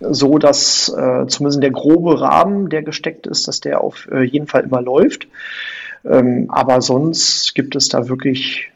[0.00, 4.46] so, dass äh, zumindest der grobe Rahmen, der gesteckt ist, dass der auf äh, jeden
[4.46, 5.28] Fall immer läuft.
[6.04, 8.70] Ähm, aber sonst gibt es da wirklich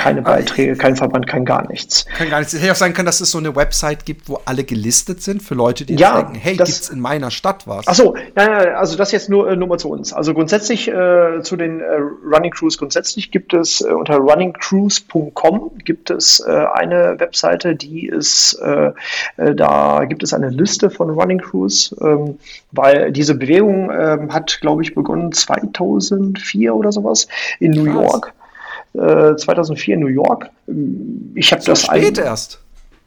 [0.00, 2.06] keine Beiträge, kein Verband, kein gar nichts.
[2.16, 2.54] Kann gar nichts.
[2.54, 5.42] Es hätte auch sein können, dass es so eine Website gibt, wo alle gelistet sind
[5.42, 7.86] für Leute, die ja, denken, hey, gibt es in meiner Stadt was?
[7.86, 10.12] Achso, ja, also das jetzt nur, äh, nur mal zu uns.
[10.12, 11.84] Also grundsätzlich äh, zu den äh,
[12.32, 18.54] Running Crews grundsätzlich gibt es äh, unter runningcrews.com gibt es äh, eine Webseite, die ist,
[18.54, 18.92] äh,
[19.36, 22.38] da gibt es eine Liste von Running Crews, ähm,
[22.72, 27.28] weil diese Bewegung ähm, hat, glaube ich, begonnen 2004 oder sowas
[27.58, 27.84] in Krass.
[27.84, 27.92] New
[28.94, 29.38] York.
[29.38, 30.50] 2004 äh, in New York.
[31.34, 32.60] Ich habe so das spät erst.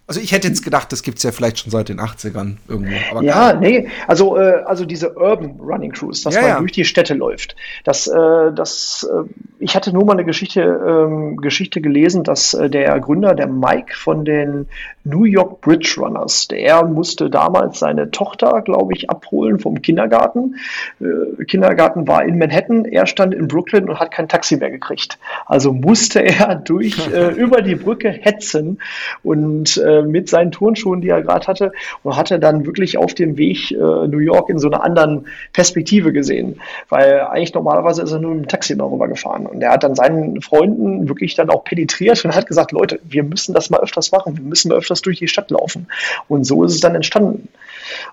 [0.06, 2.92] Also ich hätte jetzt gedacht, das gibt es ja vielleicht schon seit den 80ern irgendwo.
[3.22, 3.54] ja, klar.
[3.56, 6.60] nee, also, äh, also diese Urban Running Crews, dass ja, man ja.
[6.60, 7.56] durch die Städte läuft.
[7.86, 9.24] Das, äh, das, äh,
[9.60, 13.96] ich hatte nur mal eine Geschichte, ähm, Geschichte gelesen, dass äh, der Gründer, der Mike
[13.96, 14.68] von den
[15.06, 20.56] New York Bridge Runners, der musste damals seine Tochter, glaube ich, abholen vom Kindergarten.
[21.02, 25.18] Äh, Kindergarten war in Manhattan, er stand in Brooklyn und hat kein Taxi mehr gekriegt.
[25.46, 28.80] Also musste er durch äh, über die Brücke hetzen
[29.24, 31.72] und äh, mit seinen Turnschuhen, die er gerade hatte,
[32.04, 36.14] und hatte dann wirklich auf dem Weg äh, New York in so einer anderen Perspektive
[36.14, 36.62] gesehen.
[36.88, 39.48] Weil eigentlich normalerweise ist er nur mit dem Taxi darüber gefahren.
[39.48, 43.24] Und er hat dann seinen Freunden wirklich dann auch penetriert und hat gesagt, Leute, wir
[43.24, 45.88] müssen das mal öfters machen, wir müssen mal öfters durch die Stadt laufen.
[46.28, 47.50] Und so ist es dann entstanden.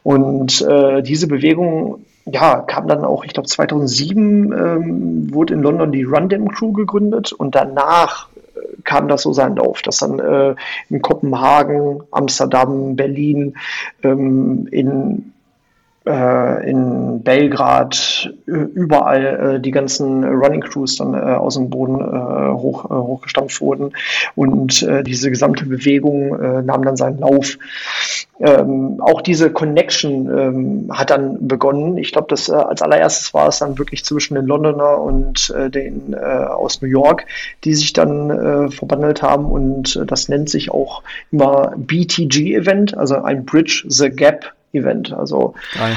[0.03, 5.91] Und äh, diese Bewegung ja, kam dann auch, ich glaube 2007 ähm, wurde in London
[5.91, 8.29] die Rundem Crew gegründet und danach
[8.85, 10.55] kam das so seinen Lauf, dass dann äh,
[10.89, 13.57] in Kopenhagen, Amsterdam, Berlin,
[14.03, 15.23] ähm, in äh,
[16.05, 22.87] in Belgrad, überall äh, die ganzen Running Crews dann äh, aus dem Boden äh, hoch,
[22.87, 23.93] äh, hochgestampft wurden
[24.35, 26.31] und äh, diese gesamte Bewegung
[26.65, 27.59] nahm dann seinen Lauf.
[28.39, 31.99] Ähm, auch diese Connection ähm, hat dann begonnen.
[31.99, 36.81] Ich glaube, das als allererstes war es dann wirklich zwischen den Londoner und den aus
[36.81, 37.27] New York,
[37.65, 43.45] die sich dann verbandelt haben und das nennt sich auch immer BTG Event, also ein
[43.45, 45.13] Bridge the Gap Event.
[45.13, 45.97] Also Geil.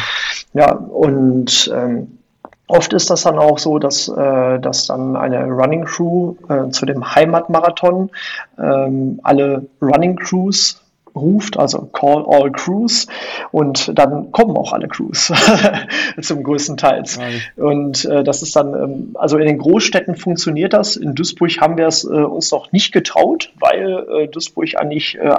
[0.54, 2.20] ja, und ähm,
[2.68, 6.86] oft ist das dann auch so, dass, äh, dass dann eine Running Crew äh, zu
[6.86, 8.10] dem Heimatmarathon
[8.58, 10.83] ähm, alle Running Crews
[11.16, 13.07] ruft, also Call All Crews
[13.51, 15.32] und dann kommen auch alle Crews
[16.22, 17.03] zum größten Teil.
[17.55, 20.95] Und äh, das ist dann, ähm, also in den Großstädten funktioniert das.
[20.95, 25.36] In Duisburg haben wir es äh, uns noch nicht getraut, weil äh, Duisburg eigentlich äh,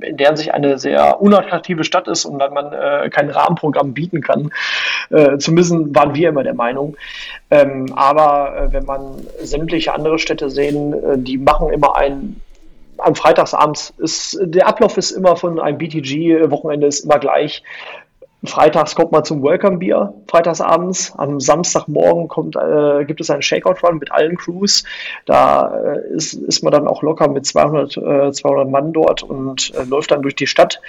[0.00, 4.20] in der sich eine sehr unattraktive Stadt ist und dann man äh, kein Rahmenprogramm bieten
[4.20, 4.50] kann.
[5.10, 6.96] Äh, zumindest waren wir immer der Meinung.
[7.50, 12.40] Ähm, aber wenn man sämtliche andere Städte sehen, die machen immer ein
[12.98, 17.62] am Freitagsabends ist, der Ablauf ist immer von einem BTG-Wochenende ist immer gleich.
[18.44, 21.14] Freitags kommt man zum Welcome Beer, freitagsabends.
[21.16, 24.84] Am Samstagmorgen kommt, äh, gibt es einen Shakeout-Run mit allen Crews.
[25.24, 29.72] Da äh, ist, ist man dann auch locker mit 200, äh, 200 Mann dort und
[29.74, 30.80] äh, läuft dann durch die Stadt.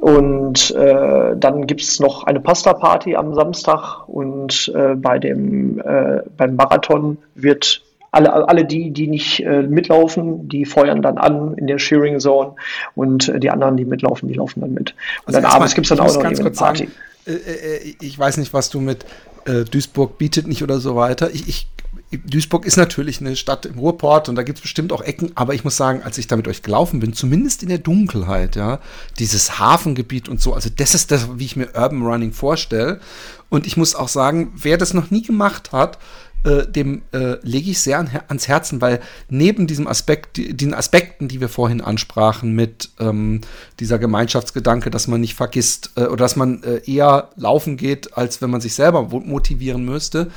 [0.00, 6.22] Und äh, dann gibt es noch eine Pasta-Party am Samstag und äh, bei dem äh,
[6.36, 7.82] beim Marathon wird
[8.12, 12.54] alle, alle die, die nicht äh, mitlaufen, die feuern dann an in der Shearing Zone
[12.94, 14.94] und äh, die anderen, die mitlaufen, die laufen dann mit.
[15.26, 16.54] Und also dann abends gibt es dann auch noch eine Party.
[16.54, 16.92] Sagen,
[17.26, 19.04] äh, äh, ich weiß nicht, was du mit
[19.44, 21.30] äh, Duisburg bietet nicht oder so weiter.
[21.32, 21.66] Ich, ich
[22.12, 25.54] Duisburg ist natürlich eine Stadt im Ruhrport und da gibt es bestimmt auch Ecken, aber
[25.54, 28.80] ich muss sagen, als ich da mit euch gelaufen bin, zumindest in der Dunkelheit, ja,
[29.20, 33.00] dieses Hafengebiet und so, also das ist das, wie ich mir Urban Running vorstelle.
[33.48, 35.98] Und ich muss auch sagen, wer das noch nie gemacht hat,
[36.44, 41.28] äh, dem äh, lege ich sehr an, ans Herzen, weil neben diesem Aspekt, den Aspekten,
[41.28, 43.40] die wir vorhin ansprachen, mit ähm,
[43.78, 48.40] dieser Gemeinschaftsgedanke, dass man nicht vergisst äh, oder dass man äh, eher laufen geht, als
[48.40, 50.30] wenn man sich selber motivieren müsste,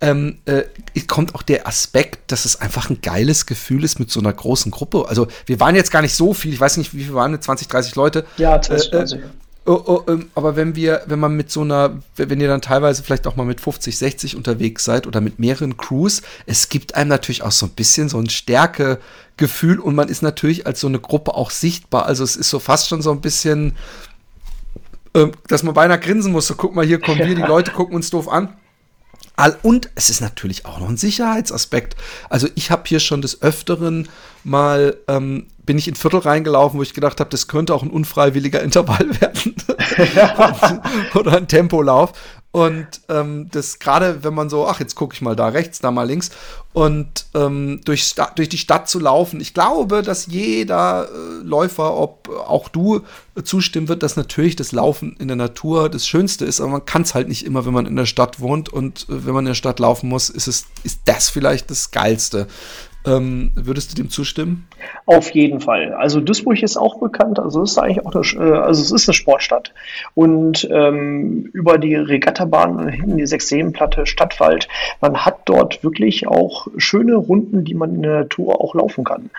[0.00, 0.62] ähm, äh,
[1.06, 4.70] kommt auch der Aspekt, dass es einfach ein geiles Gefühl ist mit so einer großen
[4.70, 5.06] Gruppe.
[5.08, 7.68] Also wir waren jetzt gar nicht so viel, ich weiß nicht, wie viel waren, 20,
[7.68, 8.24] 30 Leute.
[8.38, 9.20] Ja, 20, 30.
[9.66, 13.02] Oh, oh, ähm, aber wenn wir, wenn man mit so einer, wenn ihr dann teilweise
[13.02, 17.10] vielleicht auch mal mit 50, 60 unterwegs seid oder mit mehreren Crews, es gibt einem
[17.10, 20.98] natürlich auch so ein bisschen so ein Stärkegefühl und man ist natürlich als so eine
[20.98, 22.06] Gruppe auch sichtbar.
[22.06, 23.76] Also es ist so fast schon so ein bisschen,
[25.12, 26.46] äh, dass man beinahe grinsen muss.
[26.46, 28.56] So, guck mal, hier kommen wir, die Leute gucken uns doof an.
[29.62, 31.96] Und es ist natürlich auch noch ein Sicherheitsaspekt.
[32.28, 34.08] Also ich habe hier schon des Öfteren
[34.44, 37.90] mal ähm, bin ich in Viertel reingelaufen, wo ich gedacht habe, das könnte auch ein
[37.90, 39.54] unfreiwilliger Intervall werden
[41.14, 42.12] oder ein Tempolauf.
[42.52, 45.92] Und ähm, das gerade, wenn man so, ach, jetzt gucke ich mal da rechts, da
[45.92, 46.30] mal links
[46.72, 49.40] und ähm, durch, durch die Stadt zu laufen.
[49.40, 53.02] Ich glaube, dass jeder äh, Läufer, ob auch du,
[53.36, 56.84] äh, zustimmen wird, dass natürlich das Laufen in der Natur das Schönste ist, aber man
[56.84, 59.44] kann es halt nicht immer, wenn man in der Stadt wohnt und äh, wenn man
[59.44, 62.48] in der Stadt laufen muss, ist es ist das vielleicht das Geilste.
[63.06, 64.68] Ähm, würdest du dem zustimmen?
[65.06, 65.94] Auf jeden Fall.
[65.94, 67.38] Also Duisburg ist auch bekannt.
[67.38, 69.72] Also es ist eigentlich auch eine, äh, also es ist eine Sportstadt
[70.14, 74.68] und ähm, über die Regattabahn hinten die Sechseenplatte Stadtwald.
[75.00, 79.30] Man hat dort wirklich auch schöne Runden, die man in der Natur auch laufen kann.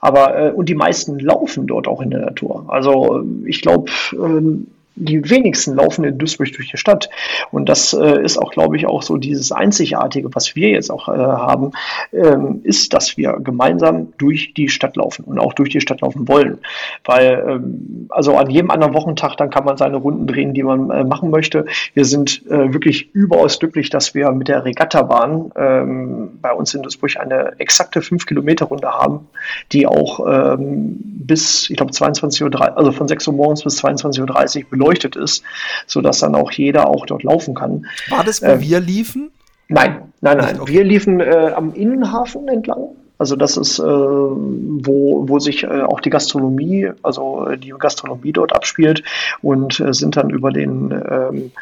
[0.00, 2.64] Aber äh, und die meisten laufen dort auch in der Natur.
[2.68, 4.68] Also ich glaube ähm,
[5.00, 7.08] die wenigsten laufen in Duisburg durch die Stadt.
[7.50, 11.08] Und das äh, ist auch, glaube ich, auch so dieses Einzigartige, was wir jetzt auch
[11.08, 11.72] äh, haben,
[12.12, 16.28] ähm, ist, dass wir gemeinsam durch die Stadt laufen und auch durch die Stadt laufen
[16.28, 16.58] wollen.
[17.04, 20.90] Weil, ähm, also an jedem anderen Wochentag, dann kann man seine Runden drehen, die man
[20.90, 21.66] äh, machen möchte.
[21.94, 26.82] Wir sind äh, wirklich überaus glücklich, dass wir mit der Regattabahn ähm, bei uns in
[26.82, 29.28] Duisburg eine exakte 5-Kilometer-Runde haben,
[29.72, 34.64] die auch ähm, bis, ich glaube, 22.30 Uhr, also von 6 Uhr morgens bis 22.30
[34.64, 35.42] Uhr beleuchtet ist,
[35.86, 37.86] sodaß dann auch jeder auch dort laufen kann.
[38.08, 39.30] War das, wo ähm, wir liefen?
[39.68, 40.60] Nein, nein, nein.
[40.60, 40.72] Okay.
[40.72, 42.88] Wir liefen äh, am Innenhafen entlang.
[43.20, 48.32] Also das ist, äh, wo, wo sich äh, auch die Gastronomie, also äh, die Gastronomie
[48.32, 49.02] dort abspielt
[49.42, 51.52] und äh, sind dann über den ähm,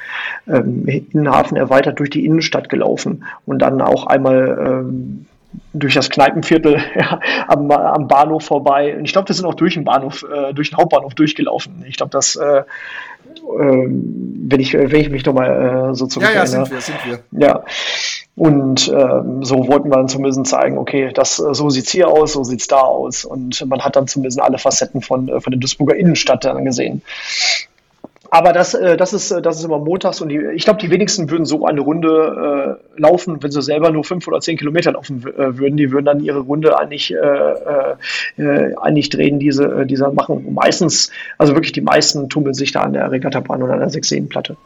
[0.46, 5.26] ähm, Innenhafen erweitert durch die Innenstadt gelaufen und dann auch einmal ähm,
[5.72, 8.96] durch das Kneipenviertel ja, am, am, Bahnhof vorbei.
[8.96, 11.84] Und ich glaube, wir sind auch durch den Bahnhof, äh, durch den Hauptbahnhof durchgelaufen.
[11.86, 12.64] Ich glaube, das, äh, äh,
[13.46, 17.20] wenn, ich, wenn ich mich nochmal äh, so zurück Ja, ja, sind wir, sind wir.
[17.32, 17.64] Ja.
[18.36, 22.34] Und ähm, so wollten wir dann zumindest zeigen, okay, das, äh, so sieht's hier aus,
[22.34, 23.24] so sieht's da aus.
[23.24, 27.02] Und man hat dann zumindest alle Facetten von, äh, von der Duisburger Innenstadt dann gesehen.
[28.30, 30.90] Aber das, äh, das, ist, äh, das ist immer montags und die, ich glaube, die
[30.90, 34.92] wenigsten würden so eine Runde äh, laufen, wenn sie selber nur fünf oder zehn Kilometer
[34.92, 35.76] laufen äh, würden.
[35.76, 40.44] Die würden dann ihre Runde eigentlich, äh, äh, eigentlich drehen, diese, diese machen.
[40.46, 43.90] Und meistens, also wirklich die meisten tummeln sich da an der Regattabahn oder an der
[43.90, 44.56] Sechseenplatte.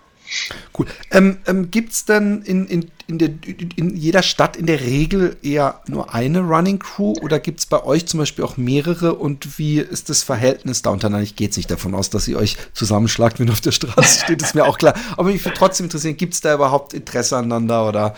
[0.77, 0.87] Cool.
[1.11, 3.31] Ähm, ähm, Gibt es denn in, in, in, der,
[3.77, 7.83] in jeder Stadt in der Regel eher nur eine Running Crew oder gibt es bei
[7.85, 11.25] euch zum Beispiel auch mehrere und wie ist das Verhältnis da untereinander?
[11.25, 14.25] Ich gehe jetzt nicht davon aus, dass ihr euch zusammenschlagt, wenn ihr auf der Straße
[14.25, 14.95] steht, ist mir auch klar.
[15.17, 18.15] Aber mich würde trotzdem interessieren, gibt es da überhaupt Interesse aneinander oder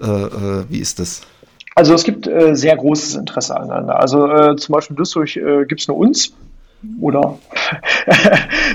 [0.00, 1.22] äh, äh, wie ist das?
[1.74, 4.00] Also es gibt äh, sehr großes Interesse aneinander.
[4.00, 6.32] Also äh, zum Beispiel Duisburg äh, gibt es nur uns
[7.00, 7.38] Oder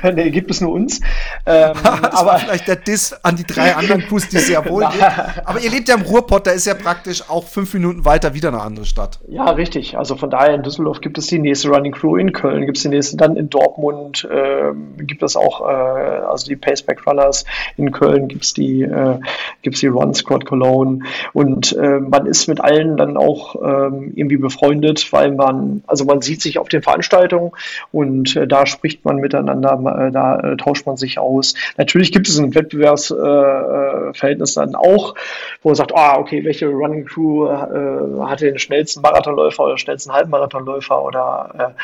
[0.14, 1.00] nee, gibt es nur uns.
[1.46, 5.04] Ähm, aber vielleicht der Diss an die drei anderen Crews, die es ja wohl gibt.
[5.46, 8.48] Aber ihr lebt ja im Ruhrpott, da ist ja praktisch auch fünf Minuten weiter wieder
[8.48, 9.20] eine andere Stadt.
[9.28, 9.98] Ja, richtig.
[9.98, 12.84] Also von daher in Düsseldorf gibt es die nächste Running Crew, in Köln gibt es
[12.84, 14.72] die nächste, dann in Dortmund äh,
[15.04, 17.44] gibt es auch, äh, also die Paceback Runners,
[17.76, 19.20] in Köln gibt es die, äh,
[19.64, 21.00] gibt's die Run Squad Cologne
[21.34, 26.22] und äh, man ist mit allen dann auch ähm, irgendwie befreundet, weil man, also man
[26.22, 27.52] sieht sich auf den Veranstaltungen
[27.94, 31.54] und äh, da spricht man miteinander, äh, da äh, tauscht man sich aus.
[31.78, 35.14] Natürlich gibt es ein Wettbewerbsverhältnis dann auch,
[35.62, 41.04] wo man sagt, ah, okay, welche Running Crew hat den schnellsten Marathonläufer oder schnellsten Halbmarathonläufer
[41.04, 41.76] oder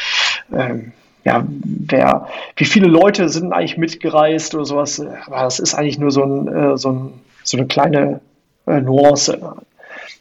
[0.51, 0.93] ähm,
[1.23, 4.99] ja, wer, wie viele Leute sind eigentlich mitgereist oder sowas.
[5.27, 8.19] Aber das ist eigentlich nur so, ein, so, ein, so eine kleine
[8.65, 9.37] Nuance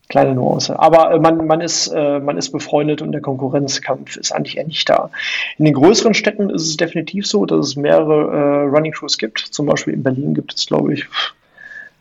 [0.09, 0.79] kleine Nuance.
[0.79, 4.67] Aber äh, man, man, ist, äh, man ist befreundet und der Konkurrenzkampf ist eigentlich eher
[4.67, 5.11] nicht da.
[5.59, 9.39] In den größeren Städten ist es definitiv so, dass es mehrere äh, Running Crews gibt.
[9.39, 11.07] Zum Beispiel in Berlin gibt es, glaube ich,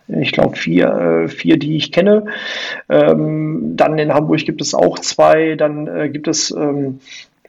[0.08, 2.26] ich glaube vier, äh, vier, die ich kenne.
[2.88, 5.56] Ähm, dann in Hamburg gibt es auch zwei.
[5.56, 7.00] Dann äh, gibt es ähm,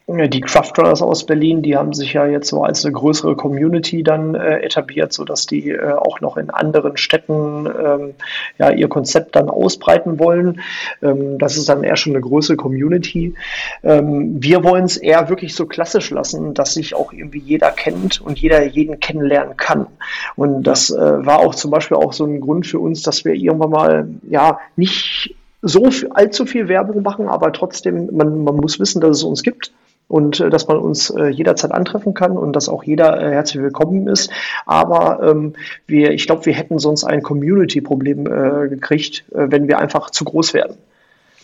[0.08, 4.34] die Craftrunners aus Berlin, die haben sich ja jetzt so als eine größere Community dann
[4.34, 8.14] äh, etabliert, sodass die äh, auch noch in anderen Städten ähm,
[8.58, 10.62] ja, ihr Konzept dann ausbreiten wollen.
[11.02, 13.34] Ähm, das ist dann eher schon eine größere Community.
[13.82, 18.22] Ähm, wir wollen es eher wirklich so klassisch lassen, dass sich auch irgendwie jeder kennt
[18.22, 19.88] und jeder jeden kennenlernen kann.
[20.36, 23.34] Und das äh, war auch zum Beispiel auch so ein Grund für uns, dass wir
[23.34, 29.02] irgendwann mal ja nicht so allzu viel Werbung machen, aber trotzdem, man, man muss wissen,
[29.02, 29.70] dass es uns gibt
[30.08, 33.62] und äh, dass man uns äh, jederzeit antreffen kann und dass auch jeder äh, herzlich
[33.62, 34.30] willkommen ist.
[34.66, 35.52] Aber ähm,
[35.86, 40.24] wir, ich glaube, wir hätten sonst ein Community-Problem äh, gekriegt, äh, wenn wir einfach zu
[40.24, 40.76] groß werden.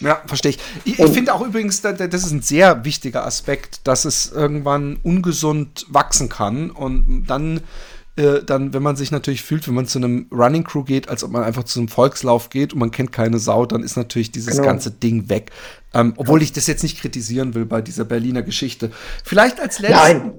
[0.00, 0.58] Ja, verstehe ich.
[0.84, 5.86] Ich, ich finde auch übrigens, das ist ein sehr wichtiger Aspekt, dass es irgendwann ungesund
[5.88, 7.60] wachsen kann und dann
[8.16, 11.24] äh, dann, wenn man sich natürlich fühlt, wenn man zu einem Running Crew geht, als
[11.24, 14.30] ob man einfach zu einem Volkslauf geht und man kennt keine Sau, dann ist natürlich
[14.30, 14.68] dieses genau.
[14.68, 15.50] ganze Ding weg.
[15.92, 16.44] Ähm, obwohl ja.
[16.44, 18.92] ich das jetzt nicht kritisieren will bei dieser Berliner Geschichte.
[19.24, 20.00] Vielleicht als letztes.
[20.00, 20.32] Nein.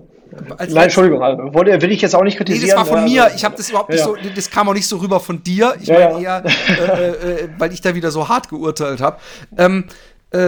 [0.57, 2.65] Als Nein, Entschuldigung, also, will ich jetzt auch nicht kritisieren.
[2.65, 3.31] Nee, das war von mir.
[3.35, 4.05] Ich habe das überhaupt nicht ja.
[4.05, 5.75] so, das kam auch nicht so rüber von dir.
[5.79, 9.17] Ich ja, meine eher, äh, äh, weil ich da wieder so hart geurteilt habe.
[9.57, 9.85] Ähm,
[10.33, 10.39] äh,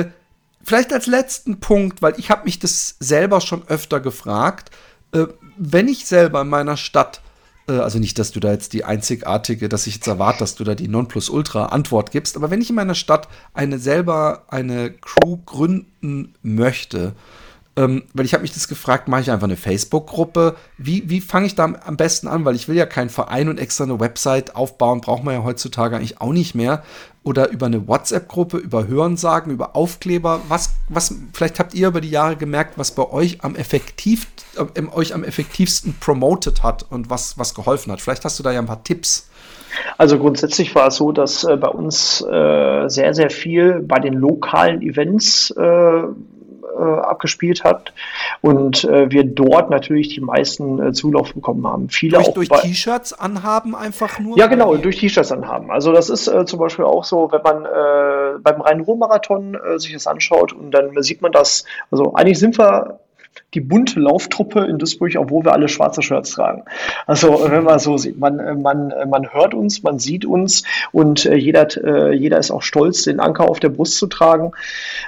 [0.00, 0.04] äh,
[0.64, 4.70] vielleicht als letzten Punkt, weil ich habe mich das selber schon öfter gefragt.
[4.70, 4.85] Äh,
[5.56, 7.20] wenn ich selber in meiner Stadt,
[7.68, 10.64] äh, also nicht, dass du da jetzt die einzigartige, dass ich jetzt erwarte, dass du
[10.64, 16.34] da die Nonplusultra-Antwort gibst, aber wenn ich in meiner Stadt eine selber eine Crew gründen
[16.42, 17.14] möchte,
[17.78, 20.56] ähm, weil ich habe mich das gefragt, mache ich einfach eine Facebook-Gruppe?
[20.78, 22.46] Wie, wie fange ich da am besten an?
[22.46, 25.96] Weil ich will ja keinen Verein und extra eine Website aufbauen, braucht man ja heutzutage
[25.96, 26.82] eigentlich auch nicht mehr.
[27.26, 30.42] Oder über eine WhatsApp-Gruppe, über Hörensagen, über Aufkleber.
[30.46, 34.82] Was, was, vielleicht habt ihr über die Jahre gemerkt, was bei euch am effektiv, äh,
[34.94, 38.00] euch am effektivsten promoted hat und was, was geholfen hat.
[38.00, 39.28] Vielleicht hast du da ja ein paar Tipps.
[39.98, 44.14] Also grundsätzlich war es so, dass äh, bei uns äh, sehr, sehr viel bei den
[44.14, 45.52] lokalen Events
[46.78, 47.92] äh, abgespielt hat
[48.40, 51.88] und äh, wir dort natürlich die meisten äh, Zulauf bekommen haben.
[51.88, 54.38] Viele durch, auch durch T-Shirts anhaben einfach nur?
[54.38, 55.70] Ja, genau, durch T-Shirts anhaben.
[55.70, 59.92] Also das ist äh, zum Beispiel auch so, wenn man äh, beim Rhein-Ruhr-Marathon äh, sich
[59.92, 62.98] das anschaut und dann sieht man das, also eigentlich sind wir
[63.54, 66.62] die bunte Lauftruppe in Duisburg, obwohl wir alle schwarze Shirts tragen.
[67.06, 70.62] Also wenn man so sieht, man, äh, man, äh, man hört uns, man sieht uns
[70.92, 74.52] und äh, jeder, äh, jeder ist auch stolz, den Anker auf der Brust zu tragen.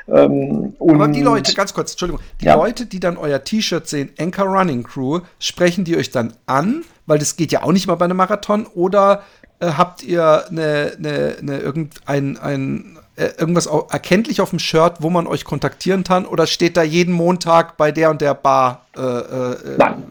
[0.08, 2.54] Ähm, Aber die Leute, ganz kurz, Entschuldigung, die ja.
[2.54, 7.18] Leute, die dann euer T-Shirt sehen, Anchor Running Crew, sprechen die euch dann an, weil
[7.18, 9.22] das geht ja auch nicht mal bei einem Marathon, oder
[9.60, 15.10] äh, habt ihr eine, eine, eine irgendein ein, äh, irgendwas erkenntlich auf dem Shirt, wo
[15.10, 16.24] man euch kontaktieren kann?
[16.24, 18.86] Oder steht da jeden Montag bei der und der Bar?
[18.96, 20.04] Äh, äh, Nein.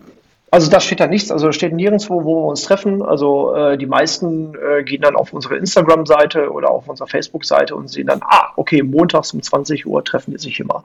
[0.50, 3.02] Also da steht da nichts, also steht nirgendwo, wo wir uns treffen.
[3.02, 7.90] Also äh, die meisten äh, gehen dann auf unsere Instagram-Seite oder auf unsere Facebook-Seite und
[7.90, 10.84] sehen dann, ah, okay, montags um 20 Uhr treffen die sich immer.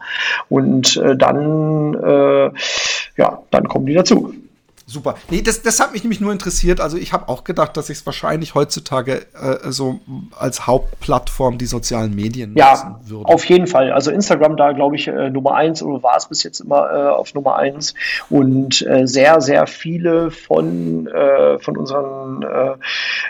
[0.48, 2.52] Und äh, dann,
[3.16, 4.34] ja, dann kommen die dazu.
[4.92, 5.14] Super.
[5.30, 6.80] Nee, das, das hat mich nämlich nur interessiert.
[6.80, 10.00] Also ich habe auch gedacht, dass ich es wahrscheinlich heutzutage äh, so
[10.38, 13.26] als Hauptplattform die sozialen Medien ja, nutzen würde.
[13.26, 13.90] Auf jeden Fall.
[13.90, 17.08] Also Instagram da, glaube ich, äh, Nummer eins oder war es bis jetzt immer äh,
[17.08, 17.94] auf Nummer eins.
[18.28, 22.42] Und äh, sehr, sehr viele von, äh, von unseren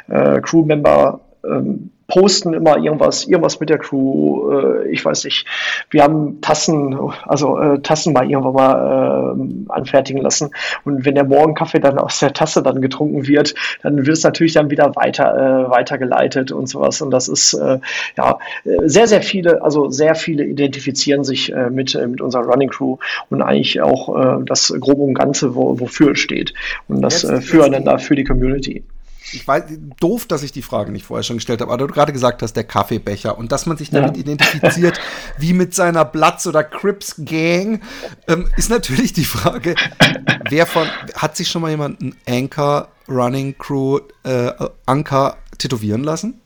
[0.09, 4.53] äh, Crewmember ähm, posten immer irgendwas, irgendwas mit der Crew.
[4.53, 5.47] Äh, ich weiß nicht,
[5.89, 6.95] wir haben Tassen,
[7.27, 10.51] also äh, Tassen mal irgendwann mal äh, anfertigen lassen.
[10.85, 14.53] Und wenn der Morgenkaffee dann aus der Tasse dann getrunken wird, dann wird es natürlich
[14.53, 17.01] dann wieder weiter äh, weitergeleitet und sowas.
[17.01, 17.79] Und das ist äh,
[18.19, 18.39] ja
[18.85, 22.99] sehr, sehr viele, also sehr viele identifizieren sich äh, mit, äh, mit unserer Running Crew
[23.31, 26.53] und eigentlich auch äh, das Grobe und Ganze, wo, wofür es steht.
[26.89, 28.85] Und das jetzt, äh, füreinander, für die Community
[29.33, 29.65] ich weiß,
[30.01, 32.55] doof, dass ich die Frage nicht vorher schon gestellt habe, aber du gerade gesagt hast,
[32.55, 34.21] der Kaffeebecher und dass man sich damit ja.
[34.21, 35.01] identifiziert,
[35.39, 37.81] wie mit seiner Bloods oder Crips Gang,
[38.29, 39.75] ähm, ist natürlich die Frage,
[40.49, 44.53] wer von, hat sich schon mal jemand einen Anchor Running Crew äh,
[44.87, 46.41] Anker tätowieren lassen?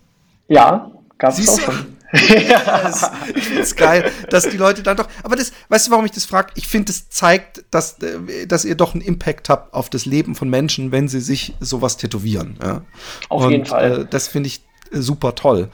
[0.48, 3.10] Ja, gab es auch schon yes.
[3.34, 5.08] Ich finde es geil, dass die Leute dann doch.
[5.22, 6.52] Aber das, weißt du, warum ich das frage?
[6.54, 10.34] Ich finde, es zeigt, dass, äh, dass ihr doch einen Impact habt auf das Leben
[10.34, 12.58] von Menschen, wenn sie sich sowas tätowieren.
[12.62, 12.82] Ja?
[13.28, 14.02] Auf Und, jeden Fall.
[14.02, 15.68] Äh, das finde ich äh, super toll.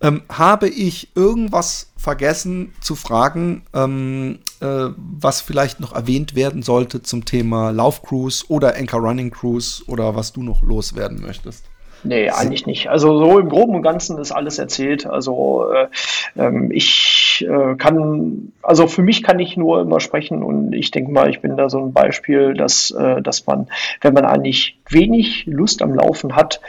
[0.00, 7.02] Ähm, habe ich irgendwas vergessen zu fragen, ähm, äh, was vielleicht noch erwähnt werden sollte
[7.02, 11.64] zum Thema Laufcruise oder Anchor Running Cruise oder was du noch loswerden möchtest?
[12.04, 12.88] Nee, eigentlich nicht.
[12.88, 15.06] Also so im Groben und Ganzen ist alles erzählt.
[15.06, 15.88] Also äh,
[16.36, 21.10] ähm, ich äh, kann, also für mich kann ich nur immer sprechen und ich denke
[21.10, 23.68] mal, ich bin da so ein Beispiel, dass, äh, dass man,
[24.00, 26.60] wenn man eigentlich wenig Lust am Laufen hat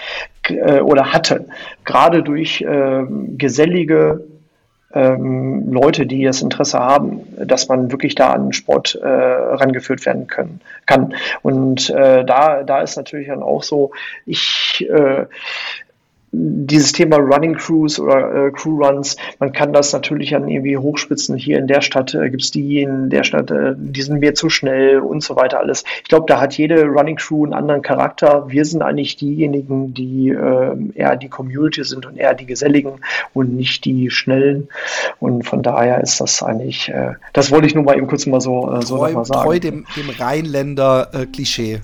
[0.48, 1.46] äh, oder hatte,
[1.86, 3.04] gerade durch äh,
[3.38, 4.24] gesellige
[4.94, 10.28] ähm, Leute, die das Interesse haben, dass man wirklich da an Sport äh, rangeführt werden
[10.28, 11.14] können, kann.
[11.42, 13.92] Und äh, da, da ist natürlich dann auch so,
[14.26, 15.26] ich äh,
[16.32, 21.36] dieses Thema Running Crews oder äh, Crew Runs, man kann das natürlich dann irgendwie hochspitzen.
[21.36, 24.36] Hier in der Stadt äh, gibt es die, in der Stadt, äh, die sind mir
[24.36, 25.84] zu schnell und so weiter alles.
[26.04, 28.46] Ich glaube, da hat jede Running Crew einen anderen Charakter.
[28.48, 33.00] Wir sind eigentlich diejenigen, die äh, eher die Community sind und eher die Geselligen
[33.34, 34.68] und nicht die Schnellen.
[35.20, 38.42] Und von daher ist das eigentlich, äh, das wollte ich nur mal eben kurz mal
[38.42, 39.44] so, äh, so treu, mal sagen.
[39.44, 41.82] Treu dem, dem Rheinländer-Klischee.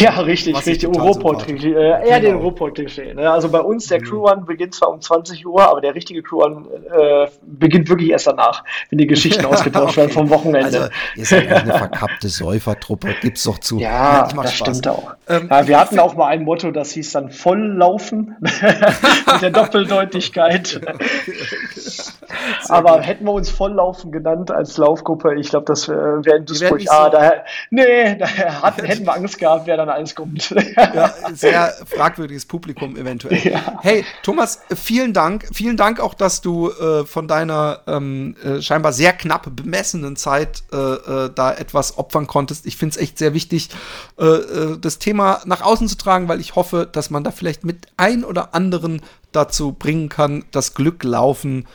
[0.00, 0.88] Ja, richtig, richtig.
[0.88, 1.72] Ruhrpott-Klischee.
[1.72, 2.20] Äh, eher genau.
[2.20, 3.14] den Ruhrpott-Klischee.
[3.14, 3.28] Ne?
[3.28, 4.04] Also bei uns, der mhm.
[4.04, 8.62] Crew-Run beginnt zwar um 20 Uhr, aber der richtige Crew-Run äh, beginnt wirklich erst danach,
[8.90, 10.02] wenn die Geschichten ausgetauscht okay.
[10.02, 10.64] werden vom Wochenende.
[10.66, 13.78] Also, ihr seid eine verkappte Säufertruppe, gibt's doch zu.
[13.78, 14.78] Ja, ja das Spaß.
[14.78, 15.14] stimmt auch.
[15.28, 20.80] Ähm, ja, wir hatten auch mal ein Motto, das hieß dann Volllaufen, mit der Doppeldeutigkeit.
[22.68, 23.06] aber gut.
[23.06, 27.04] hätten wir uns Volllaufen genannt als Laufgruppe, ich glaube, das äh, wäre in Duisburg, ah,
[27.04, 30.50] so daher, nee, daher hatten, hätten wir Angst gehabt, wer dann alles kommt.
[30.76, 33.38] ja, sehr fragwürdiges Publikum eventuell.
[33.38, 33.78] Ja.
[33.82, 35.48] Hey, Thomas, vielen Dank.
[35.52, 40.62] Vielen Dank auch, dass du äh, von deiner ähm, äh, scheinbar sehr knapp bemessenen Zeit
[40.72, 42.66] äh, äh da etwas opfern konntest.
[42.66, 43.70] Ich finde es echt sehr wichtig,
[44.18, 47.86] äh, das Thema nach außen zu tragen, weil ich hoffe, dass man da vielleicht mit
[47.96, 49.02] ein oder anderen
[49.32, 51.66] dazu bringen kann, das Glück laufen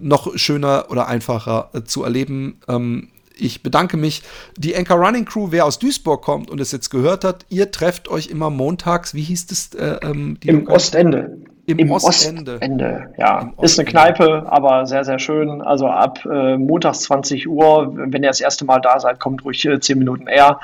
[0.00, 2.60] noch schöner oder einfacher zu erleben.
[2.68, 4.22] Ähm, ich bedanke mich.
[4.56, 8.08] Die Anchor Running Crew, wer aus Duisburg kommt und es jetzt gehört hat, ihr trefft
[8.08, 9.74] euch immer montags, wie hieß das?
[9.74, 11.38] Äh, ähm, Im Ostende.
[11.66, 12.56] Im, Im Ostende.
[12.56, 13.14] Ostende.
[13.16, 13.52] ja.
[13.56, 15.62] Im Ist eine Kneipe, aber sehr, sehr schön.
[15.62, 19.64] Also ab äh, montags 20 Uhr, wenn ihr das erste Mal da seid, kommt ruhig
[19.64, 20.60] äh, 10 Minuten eher.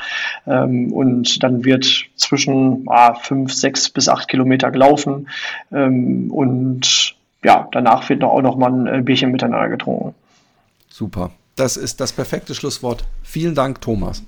[0.46, 1.86] Ähm, und dann wird
[2.16, 5.28] zwischen ah, 5, 6 bis 8 Kilometer gelaufen.
[5.72, 10.14] Ähm, und ja, danach wird auch noch mal ein äh, Bierchen miteinander getrunken.
[10.88, 11.30] Super.
[11.56, 13.04] Das ist das perfekte Schlusswort.
[13.22, 14.22] Vielen Dank, Thomas.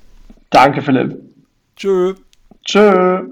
[0.49, 1.19] Danke, Philipp.
[1.75, 2.15] Tschö.
[2.63, 3.23] Tschö.